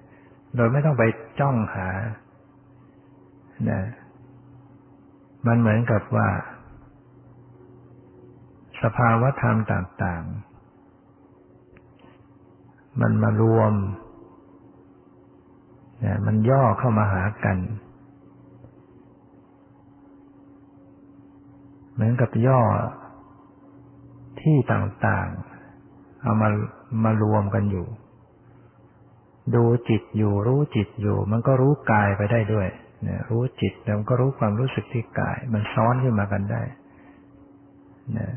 [0.56, 1.04] โดยไม่ต้องไป
[1.40, 1.90] จ้องหา
[3.70, 3.82] นะ
[5.48, 6.28] มันเหมือนกับว่า
[8.84, 13.74] สภาวะธรรมต่างๆ มันมารวม
[16.06, 17.58] นะมันย่อเข้ามาหากัน
[21.94, 22.62] เหมือนกับย่อ
[24.42, 25.53] ที่ต่างๆ
[26.24, 26.50] เอามา
[27.04, 27.86] มารวมกันอยู่
[29.56, 32.68] ดูจิตอยู่ รู้จิตอยู่ มันก็รู้กายไปได้ด้วย
[33.04, 36.62] เนี่ยรู้จิตแล้วมันก็รู้ความรู้สึกที่กาย มันซ้อนขึ้นมากันได้
[38.18, 38.30] นะ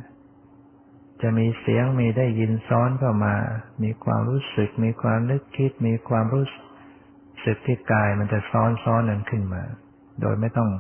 [1.22, 3.34] จะมีเสียงมีได้ยินซ้อนเข้ามา
[3.82, 6.47] มีความรู้สึก มีความนึกคิด มีความรู้
[7.45, 9.62] สึกที่กาย มันจะซ้อนซ้อนนั้นขึ้นมา
[10.20, 10.70] โดยไม่ต้อง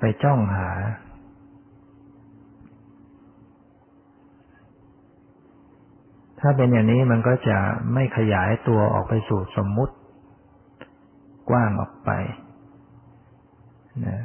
[0.00, 0.70] ไปจ้องหา
[6.40, 7.58] ถ้าเป็นอย่างนี้มันก็จะ
[7.94, 9.94] ไม่ขยายตัวออกไปสู่สมมุติ
[11.50, 12.10] กว้างออกไป
[14.06, 14.22] นะ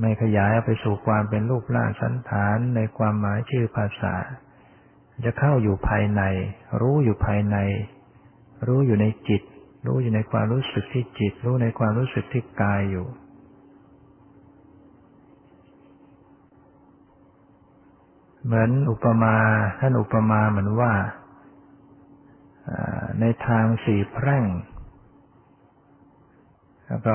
[0.00, 4.14] ไม่ขยายออกไปสู่ความเป็นรูปร่างสันฐานในความหมายชื่อภาษา
[5.24, 6.22] จะเข้าอยู่ภายใน
[6.80, 7.56] รู้อยู่ภายใน
[8.66, 9.42] รู้อยู่ในจิต
[9.86, 13.06] รู้อยู่ในความรู้สึกที่จิต รู้ในความรู้สึกที่กายอยู่
[18.44, 19.36] เหมือนอุปมา
[19.80, 20.92] ท่านอุปมาเหมือนว่า
[23.20, 24.44] ในทางสี่แพร่ง
[26.86, 27.14] แล้วก็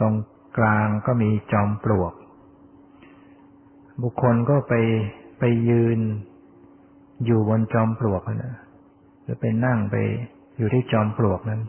[0.00, 0.14] ตรง
[0.58, 2.12] กลางก็มีจอมปลวก
[4.02, 4.74] บุคคลก็ไป
[5.38, 5.98] ไปยืน
[7.24, 8.56] อยู่บนจอมปลวกนะ
[9.22, 9.96] หรือไปนั่งไป
[10.58, 11.62] อยู่ที่จอมปลวกนั้น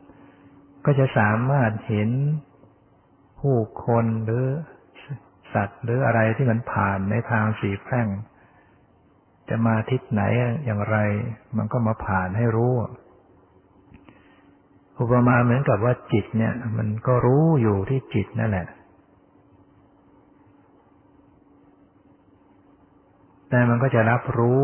[0.85, 2.09] ก็จะสามารถเห็น
[3.39, 4.45] ผู้คนหรือ
[5.53, 8.07] สัตว์หรืออะไรที่มันผ่านในทางสีแพร่ง
[9.51, 10.21] จะมาทิศไหน
[10.65, 10.97] อย่างไร
[11.57, 12.73] มันก็มาผ่านให้รู้
[14.99, 18.67] อุปมาเหมือนกับว่าจิตเนี่ย มันก็รู้อยู่ที่จิตนั่นแหละ
[23.49, 24.61] แต่มันก็จะรับรู้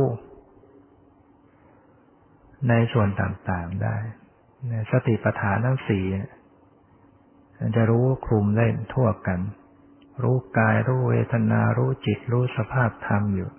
[2.69, 3.95] ในส่วนต่างๆได้
[4.91, 6.05] สติปัฏฐานทั้งสี่
[7.59, 9.39] มันจะรู้คลุมได้ทั่วกัน
[10.23, 13.49] รู้กาย รู้เวทนา รู้จิต รู้สภาพธรรมอยู่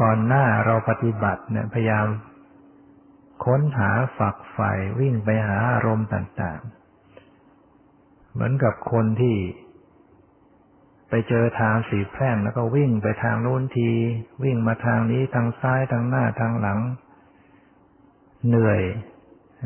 [0.00, 2.06] ก่อนหน้าเราปฏิบัติเนี่ยพยายาม
[3.44, 9.36] ค้นหาฝักใฝ่วิ่งไปหาอารมณ์ต่างๆ เหมือนกับคนที่
[11.08, 13.90] ไปเจอทางสีแพร่งแล้วก็วิ่งไปทางโน้นที
[14.44, 16.78] วิ่งมาทางนี้ทางซ้ายทางหน้าทางหลัง
[18.46, 18.80] เหนื่อย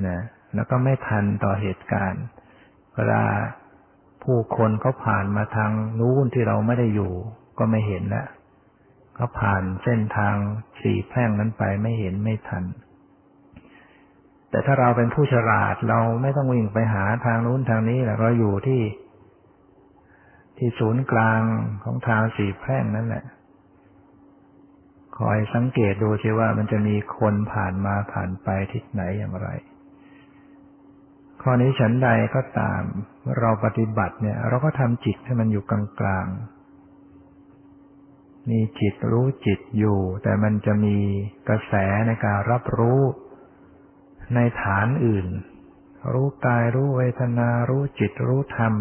[0.09, 0.23] นะ
[0.55, 2.25] แล้วก็ไม่ทันต่อเหตุการณ์
[2.95, 3.23] เวลา
[4.23, 5.71] ผู้คนเขาผ่านมาทาง
[6.01, 7.13] นู้นที่เราไม่ได้อยู่
[7.59, 8.27] ก็ไม่เห็นแล้ว
[9.15, 10.37] เขาผ่านเส้นทาง
[10.83, 12.65] สี่แพร่งนั้นไปไม่เห็นไม่ทัน
[14.51, 18.83] แต่ถ้าเราเป็นผู้ฉลาดเราไม่ต้องวิ่งไปหาทางนู้นทางนี้แหละเราอยู่ที่
[20.59, 21.41] ที่ศูนย์กลาง
[21.85, 23.25] ของทางสี่แพร่งนั่นแหละ
[25.19, 29.49] คอยสังเกตดูสิว่ามันจะมีคนผ่านมาผ่านไปทิศไหนอย่างไร
[31.43, 32.83] ข้อนี้ฉันใดก็ตาม
[33.39, 36.54] เราปฏิบัติเนี่ย เราก็ทำจิตให้มันอยู่กลางๆ
[38.51, 40.97] มีจิตรู้จิตอยู่ แต่มันจะมี
[41.49, 41.75] กระแส
[42.07, 43.01] ในการรับรู้
[44.35, 45.27] ในฐานอื่น
[46.13, 48.75] รู้กายรู้เวทนา รู้จิตรู้ธรรม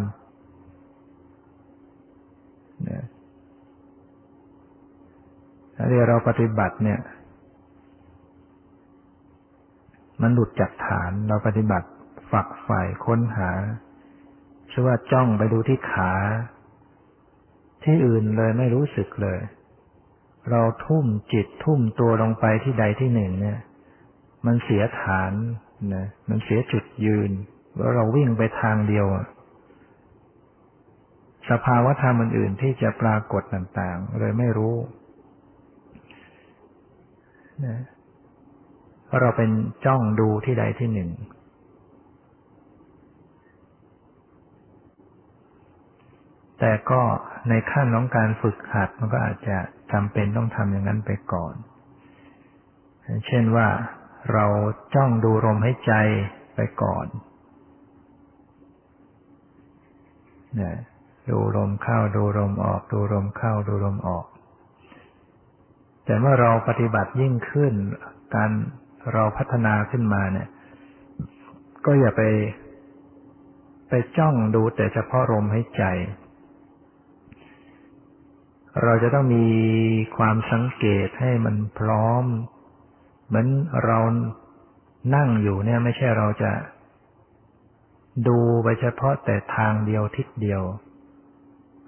[2.83, 3.03] เนี่ย
[5.75, 6.99] ถ้าเราปฏิบัติเนี่ย
[10.21, 11.87] มันหลุดจากฐานเราปฏิบัติ
[12.31, 13.51] ฝักใฝ่ค้นหา
[14.71, 16.11] ชื่อว่าจ้องไปดูที่ขา
[17.83, 19.39] ที่อื่นเลยไม่รู้สึกเลย
[20.51, 23.59] เราทุ่มจิตทุ่มตัวลงไปที่ใดที่หนึ่งเนี่ย
[24.45, 25.31] มันเสียฐาน
[25.95, 27.31] นะมันเสียจุดยืน
[27.77, 29.05] ว่าเราวิ่งไปทางเดียว
[31.49, 34.75] สภาวะธรรมอื่นๆที่จะปรากฏต่างๆ เลยไม่รู้
[37.65, 37.77] นะ
[39.05, 39.49] เพราะเราเป็น
[39.85, 41.09] จ้องดูที่ใดที่หนึ่ง
[46.65, 47.01] แต่ก็
[47.49, 49.57] ในขั้นของการฝึกหัดมันก็อาจจะ
[49.91, 51.53] จำเป็นต้องทำอย่างนั้นไปก่อน
[53.27, 53.67] เช่นว่า
[54.33, 54.45] เรา
[54.95, 55.93] จ้องดูลมให้ใจ
[56.55, 57.05] ไปก่อน
[60.59, 60.75] นี่ย
[61.29, 64.25] ดูลมเข้าดูลมออก ดูลมเข้าดูลมออก
[66.05, 67.73] แต่เมื่อเราปฏิบัติยิ่งขึ้น
[68.35, 68.51] การ
[69.13, 70.47] เราพัฒนาขึ้นมาเนี่ย
[71.85, 72.21] ก็อย่าไป
[73.89, 75.85] ไปจ้องดูแต่เฉพาะลมให้ใจ
[78.81, 79.47] เราจะต้องมี
[80.17, 82.23] ความสังเกตให้มันพร้อม
[83.27, 83.47] เหมือน
[83.85, 83.99] เรา
[85.15, 86.51] นั่งอยู่เนี่ยไม่ใช่เราจะ
[88.27, 90.63] ดูไปเฉพาะแต่ทางเดียวทิศเดียว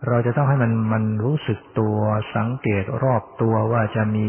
[0.08, 1.98] เราจะต้องให้มันมันรู้สึกตัว
[2.36, 4.28] สังเกตรอบตัวว่าจะมี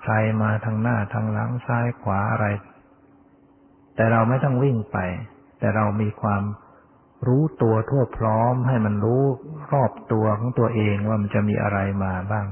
[0.00, 2.46] ใครมาทางหน้าทางหลังซ้ายขวาอะไร
[3.96, 4.98] แต่เราไม่ต้องวิ่งไป
[5.58, 6.42] แต่เรามีความ
[7.28, 9.22] รู้ตัวทั่วพร้อมให้มันรู้
[9.72, 12.46] รอบตัวของตัวเองว่ามันจะมีอะไรมาบ้าง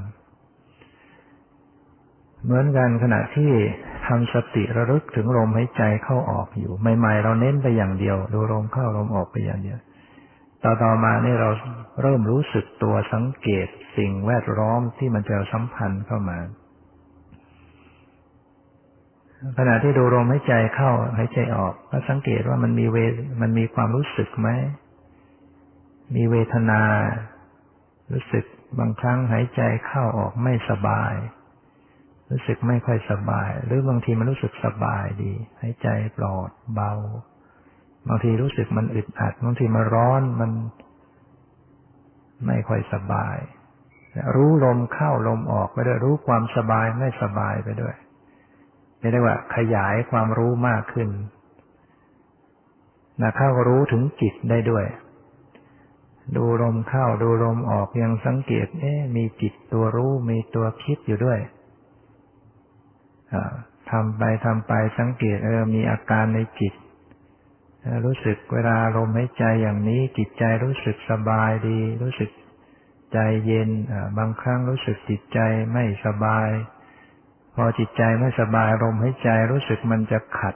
[2.43, 3.51] เหมือนกันขณะที่
[4.07, 9.79] ทำสติระลึกถึงลมหายใจเข้าออกอยู่ ใหม่ ๆ เราเน้นไปอย่างเดียว ดูลมเข้าลมออกไปอย่างเดียว
[10.63, 11.49] ต่อต่อมานี่เรา
[12.01, 13.67] เริ่มรู้สึกตัวสังเกต
[13.97, 16.37] สิ่งแวดล้อมที่มันจะสัมพันธ์เข้ามา
[19.57, 22.97] ขณะที่ดูลมหายใจเข้าหายใจออก ก็สังเกตว่ามันมีเว
[23.41, 24.49] มันมีความรู้สึกไหม
[26.15, 26.81] มีเวทนา
[28.11, 28.45] รู้สึก
[28.79, 31.13] บางครั้งหายใจเข้าออกไม่สบาย
[32.31, 35.87] รู้สึกไม่ค่อยสบาย หรือบางทีมันรู้สึกสบายดี หายใจ
[36.17, 36.93] ปลอดเบา
[38.07, 40.51] บางทีรู้สึกมันอึดอัด บางทีมันร้อนมัน
[42.45, 43.37] ไม่ค่อยสบาย
[44.35, 47.95] รู้ลมเข้าลมออกไปด้วยรู้ความสบายไม่สบายไปด้วย
[49.11, 51.09] เรียกว่า ขยายความรู้มากขึ้น
[53.21, 54.85] นะเข้ารู้ถึงจิตได้ด้วย
[56.37, 61.39] ดูลมเข้าดูลมออกยังสังเกต เอ๊มีจิตตัวรู้มีตัวคิดอยู่ด้วย
[63.91, 66.73] ทำไปทำไปสังเกตเออมีอาการในจิต
[68.05, 72.29] รู้สึกเวลาลมหายใจอย่างนี้ จิตใจรู้สึกสบายดี รู้สึก
[73.13, 73.69] ใจเย็น
[74.17, 75.39] บางครั้งรู้สึกจิตใจ
[75.73, 76.49] ไม่สบาย
[77.55, 80.55] พอจิตใจไม่สบายลมหายใจรู้สึกมันจะขัด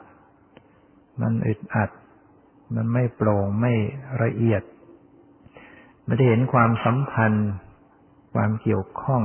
[1.21, 1.89] มันอึดอัด
[2.75, 3.73] มันไม่โปร่งไม่
[4.23, 4.63] ละเอียด
[6.05, 7.49] ไม่ได้เห็นความสัมพันธ์
[8.33, 9.23] ความเกี่ยวข้อง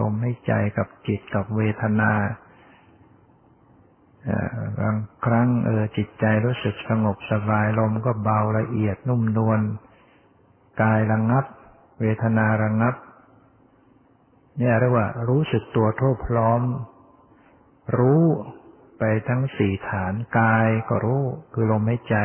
[0.00, 2.12] ลมให้ใจกับจิตกับเวทนา
[4.80, 9.60] บางครั้งเออจิตใจรู้สึกสงบสบายลมก็เบาละเอียดนุ่มนวล
[10.82, 11.44] กายระงงับ
[12.00, 12.94] เวทนาระงงับ
[14.58, 16.62] เนี่ยเรียกว่ารู้สึกตัวทั่วพร้อม
[17.96, 18.24] รู้
[18.98, 21.22] ไปทั้งสี่ฐานกายก็รู้
[21.52, 22.16] คือลมหายใจ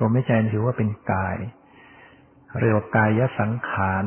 [0.00, 1.36] ลมหายใจถือว่าเป็นกาย
[2.60, 4.04] เรียกว่ากายสังขาร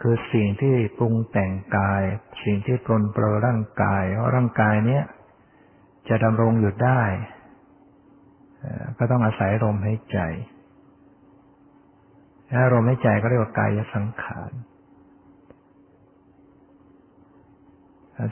[0.00, 2.02] คือสิ่งที่ปรุงแต่งกาย
[2.44, 5.04] สิ่งที่ปรนเปรอร่างกายเพราะร่างกายเนี้ย
[6.08, 7.02] จะดำรงอยู่ได้
[8.98, 10.18] ก็ต้องอาศัยลมหายใจ
[12.52, 14.52] ถ้าลมหายใจก็เรียกว่ากายสังขาร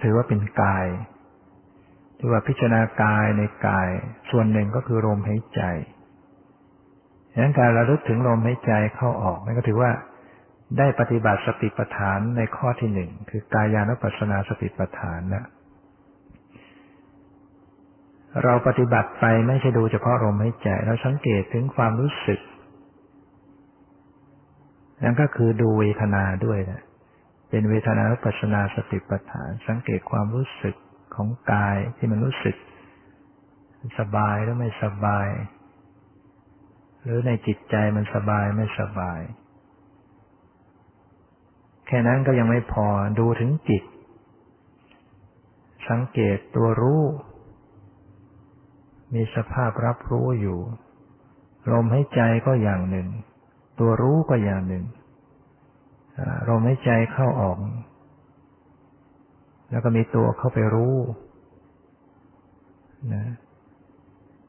[0.03, 0.87] ถือว่าเป็นกาย
[2.19, 3.89] ถือว่าพิจารณากายในกาย
[4.31, 5.63] ส่วนหนึ่งก็คือลมหายใจ
[7.33, 9.91] ดังนั้นการระลึกถึงลมหายใจเข้าออกนั่นก็ถือว่า
[10.79, 15.45] ได้ปฏิบัติสติปัฏฐานในข้อที่หนึ่งคือกายานุปัสสนาสติปัฏฐานนะ
[18.45, 22.41] เราปฏิบัติไปไม่ใช่ดูเฉพาะลมหายใจ เราสังเกตถึงความรู้สึก
[25.03, 26.83] นั่นก็คือดูเวทนาด้วยนะ
[27.49, 30.77] เป็นเวทนานุปัสสนาสติปัฏฐาน สังเกตความรู้สึก
[31.15, 32.57] ของกายที่มันรู้สึก
[33.99, 35.29] สบายหรือไม่สบาย
[37.05, 39.21] หรือในจิตใจมันสบายไม่สบาย
[41.87, 42.87] แค่นั้นก็ยังไม่พอ
[43.19, 43.83] ดูถึงจิต
[45.89, 47.03] สังเกตตัวรู้
[49.15, 50.59] มีสภาพรับรู้อยู่
[51.73, 53.09] ลมหายใจก็อย่างหนึ่ง
[53.79, 54.85] ตัวรู้ก็อย่างหนึ่ง
[56.49, 57.57] ลมหายใจเข้าออก
[59.71, 60.97] แล้วก็มีตัวเข้าไปรู้
[63.15, 63.25] นะ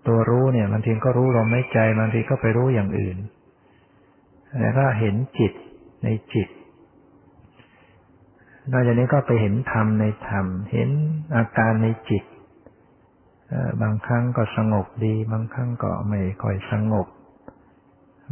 [0.07, 3.17] ตัวรู้เนี่ยบางทีก็รู้ลมหายใจบางทีก็ไปรู้อย่างอื่น
[4.61, 5.53] แล้วก็เห็นจิต
[6.03, 6.49] ในจิต
[8.71, 10.89] นอกจากนี้ก็ไปเห็นธรรมในธรรม เห็น
[11.35, 12.23] อาการในจิต
[13.81, 17.07] บางครั้งก็สงบดี บางครั้งก็ไม่ค่อยสงบ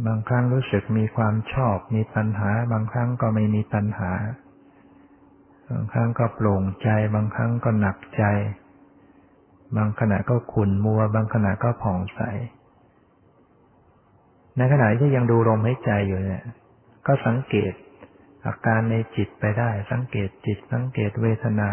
[0.06, 4.12] บางครั้งรู้สึกมีความชอบ มีตัณหา บางครั้งก็ไม่มีตัณหา
[5.70, 8.24] บางครั้งก็โปร่งใจ บางครั้งก็หนักใจ
[9.76, 12.20] บางขณะก็ขุ่นมัว บางขณะก็ผ่องใส
[14.56, 16.44] ในขณะที่ยังดูลมหายใจอยู่เนี่ย
[17.06, 17.72] ก็สังเกต
[18.46, 21.70] อาการในจิตไปได้ สังเกตจิต สังเกตเวทนา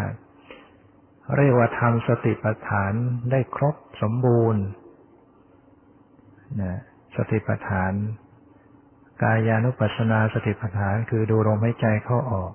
[1.36, 2.92] เรียกว่าทำสติปัฏฐาน
[3.30, 4.64] ได้ครบสมบูรณ์
[6.62, 6.80] นะ
[7.16, 7.92] สติปัฏฐาน
[9.22, 12.52] กายานุปัสสนาสติปัฏฐาน คือดูลมหายใจเข้าออก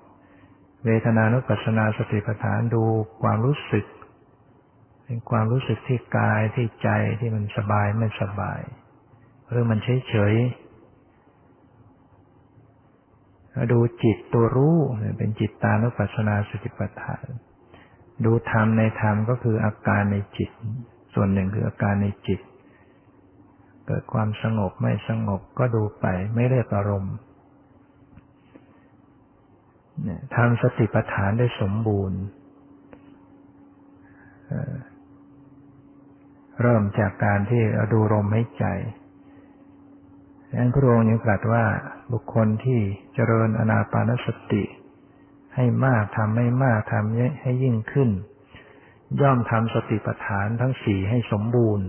[0.84, 2.82] เวทนานุปัสสนาสติปัฏฐานดู
[3.22, 3.86] ความรู้สึก
[5.04, 6.88] เป็นความรู้สึกที่กายที่ใจ
[7.20, 8.60] ที่มันสบายไม่สบาย
[9.48, 10.34] หรือมันเฉยเฉย
[13.72, 14.76] ดูจิตตัวรู้
[15.18, 17.26] เป็นจิตตานุปัสสนาสติปัฏฐาน
[18.24, 20.50] ดูธรรมในธรรมก็คืออาการในจิต
[21.14, 22.40] ส่วนหนึ่งคืออาการในจิต
[23.86, 27.14] เกิดความสงบไม่สงบก็ดูไปไม่เรียกอารมณ์
[30.36, 32.20] ทำสติปัฏฐานได้สมบูรณ์
[36.62, 37.62] เริ่มจากการที่
[37.92, 38.64] ดูลมหายใจ
[40.48, 41.64] ดังนั้นพระองค์ยังตรัสว่า
[42.12, 42.80] บุคคลที่
[43.14, 44.64] เจริญอนาปานสติ
[45.54, 48.10] ให้มากทำให้มากทำให้ยิ่งขึ้น
[49.20, 51.86] ย่อมทำสติปัฏฐานทั้งสี่ให้สมบูรณ์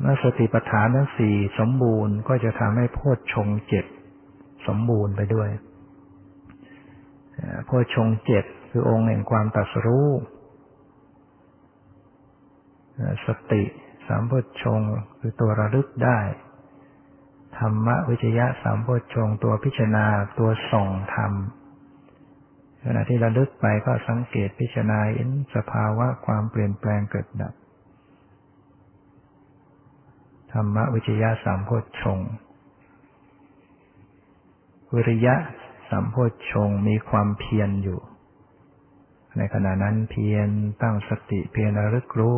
[0.00, 3.84] เมื่อสติปัฏฐานทั้งสี่สมบูรณ์ก็จะทำให้โพชฌงเจ็ด
[4.66, 5.48] สมบูรณ์ไปด้วย
[7.66, 10.08] โพชงเจ็ดคือองค์แห่งความตัดสู้
[13.26, 13.62] สติ
[14.06, 14.32] สามโพ
[14.62, 14.80] ชง
[15.18, 16.18] คือตัวระลึกได้
[17.58, 20.06] ธรรมวิจยะสามโพชงตัวพิจารณา
[20.38, 21.32] ตัวส่องธรรม
[22.82, 27.54] ขณะที่ระลึกไปก็สังเกตพิจารณาเห็นสภาวะความเปลี่ยนแปลงเกิดดับ
[30.60, 31.70] รรมวิจยะสามโพ
[32.02, 32.18] ชง
[34.94, 35.34] วิริยะ
[35.90, 38.00] สัมโพชฌงมีความเพียรอยู่
[39.36, 40.48] ในขณะนั้นเพียร
[40.82, 42.36] ตั้งสติเพียรระลึกรู้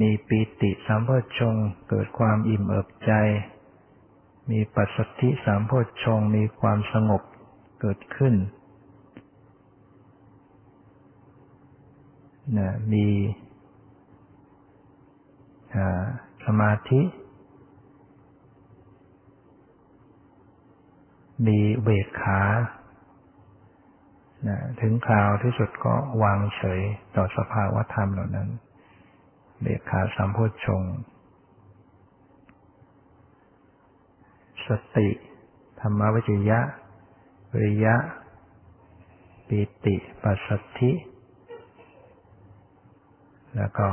[0.00, 1.54] มีปีติสัมโพชฌง
[1.88, 3.12] เกิดความอิ่มเอิบใจ
[4.50, 7.22] มีปัสสติสัมโพชฌงมีความสงบ
[7.80, 8.34] เกิดขึ้น
[12.58, 13.06] นะมี
[15.74, 16.27] ส
[16.60, 17.00] มาธิ
[21.46, 22.42] มีเบกขา
[24.80, 26.80] ถึงคราวที่สุดก็วางเฉย
[27.16, 28.48] ต่อสภาวะธรรมเหล่านั้น
[29.60, 30.82] เบกขาสัมโพชง
[34.66, 35.08] สติ
[35.80, 36.60] ธรรมวิจยะ
[37.52, 37.96] วิริยะ
[39.48, 40.92] ปิติ ปัสสัทธิ
[43.56, 43.88] แล้วก็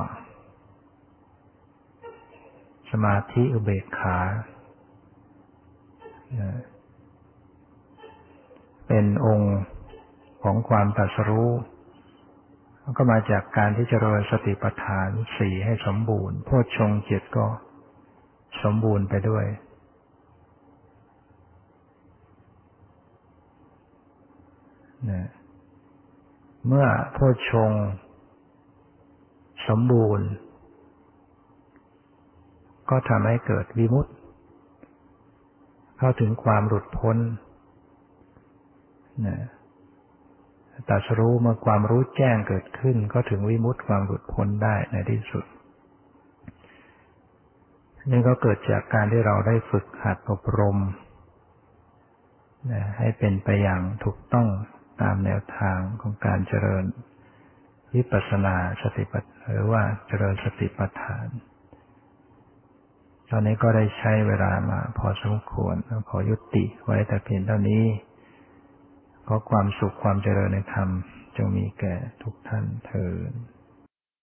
[3.03, 4.17] มาธิอุเบกขา
[8.87, 9.55] เป็นองค์
[10.43, 11.51] ของความตัสรู้
[12.97, 17.47] ก็มาจากการที่จเจริญสติปัฏฐานสี่ให้สมบูรณ์โพชฌงเจ็ดก็
[18.63, 19.45] สมบูรณ์ไปด้วย
[26.67, 27.71] เมื่อโพชฌง
[29.67, 30.27] สมบูรณ์
[32.89, 34.11] ก็ทำให้เกิดวิมุตติ
[35.97, 37.17] เข้าถึงความหลุดพ้น
[39.27, 39.37] นะ
[40.89, 45.45] ตัสรู้เมื่อความรู้แจ้งเกิดขึ้น ก็ถึงวิมุตติความหลุดพ้นได้ในที่สุด
[48.11, 50.77] นี่ก็เกิดจากการที่เราได้ฝึกหัดอบรม
[52.97, 54.47] ให้เป็นไปอย่างถูกต้อง
[55.01, 56.85] ตามแนวทางของการเจริญ
[57.95, 61.27] วิปัสสนาสติปัฏหรือว่าเจริญสติปัฏฐาน
[63.35, 65.75] อนนี้ก็ได้ใช้เวลามา พอสมควร
[66.09, 67.85] ขอยุติไว้แต่เพียงเท่านี้
[69.27, 70.89] ขอความสุขความเจริญในธรรม
[71.37, 73.31] จงมีแก่ทุกท่านเถิด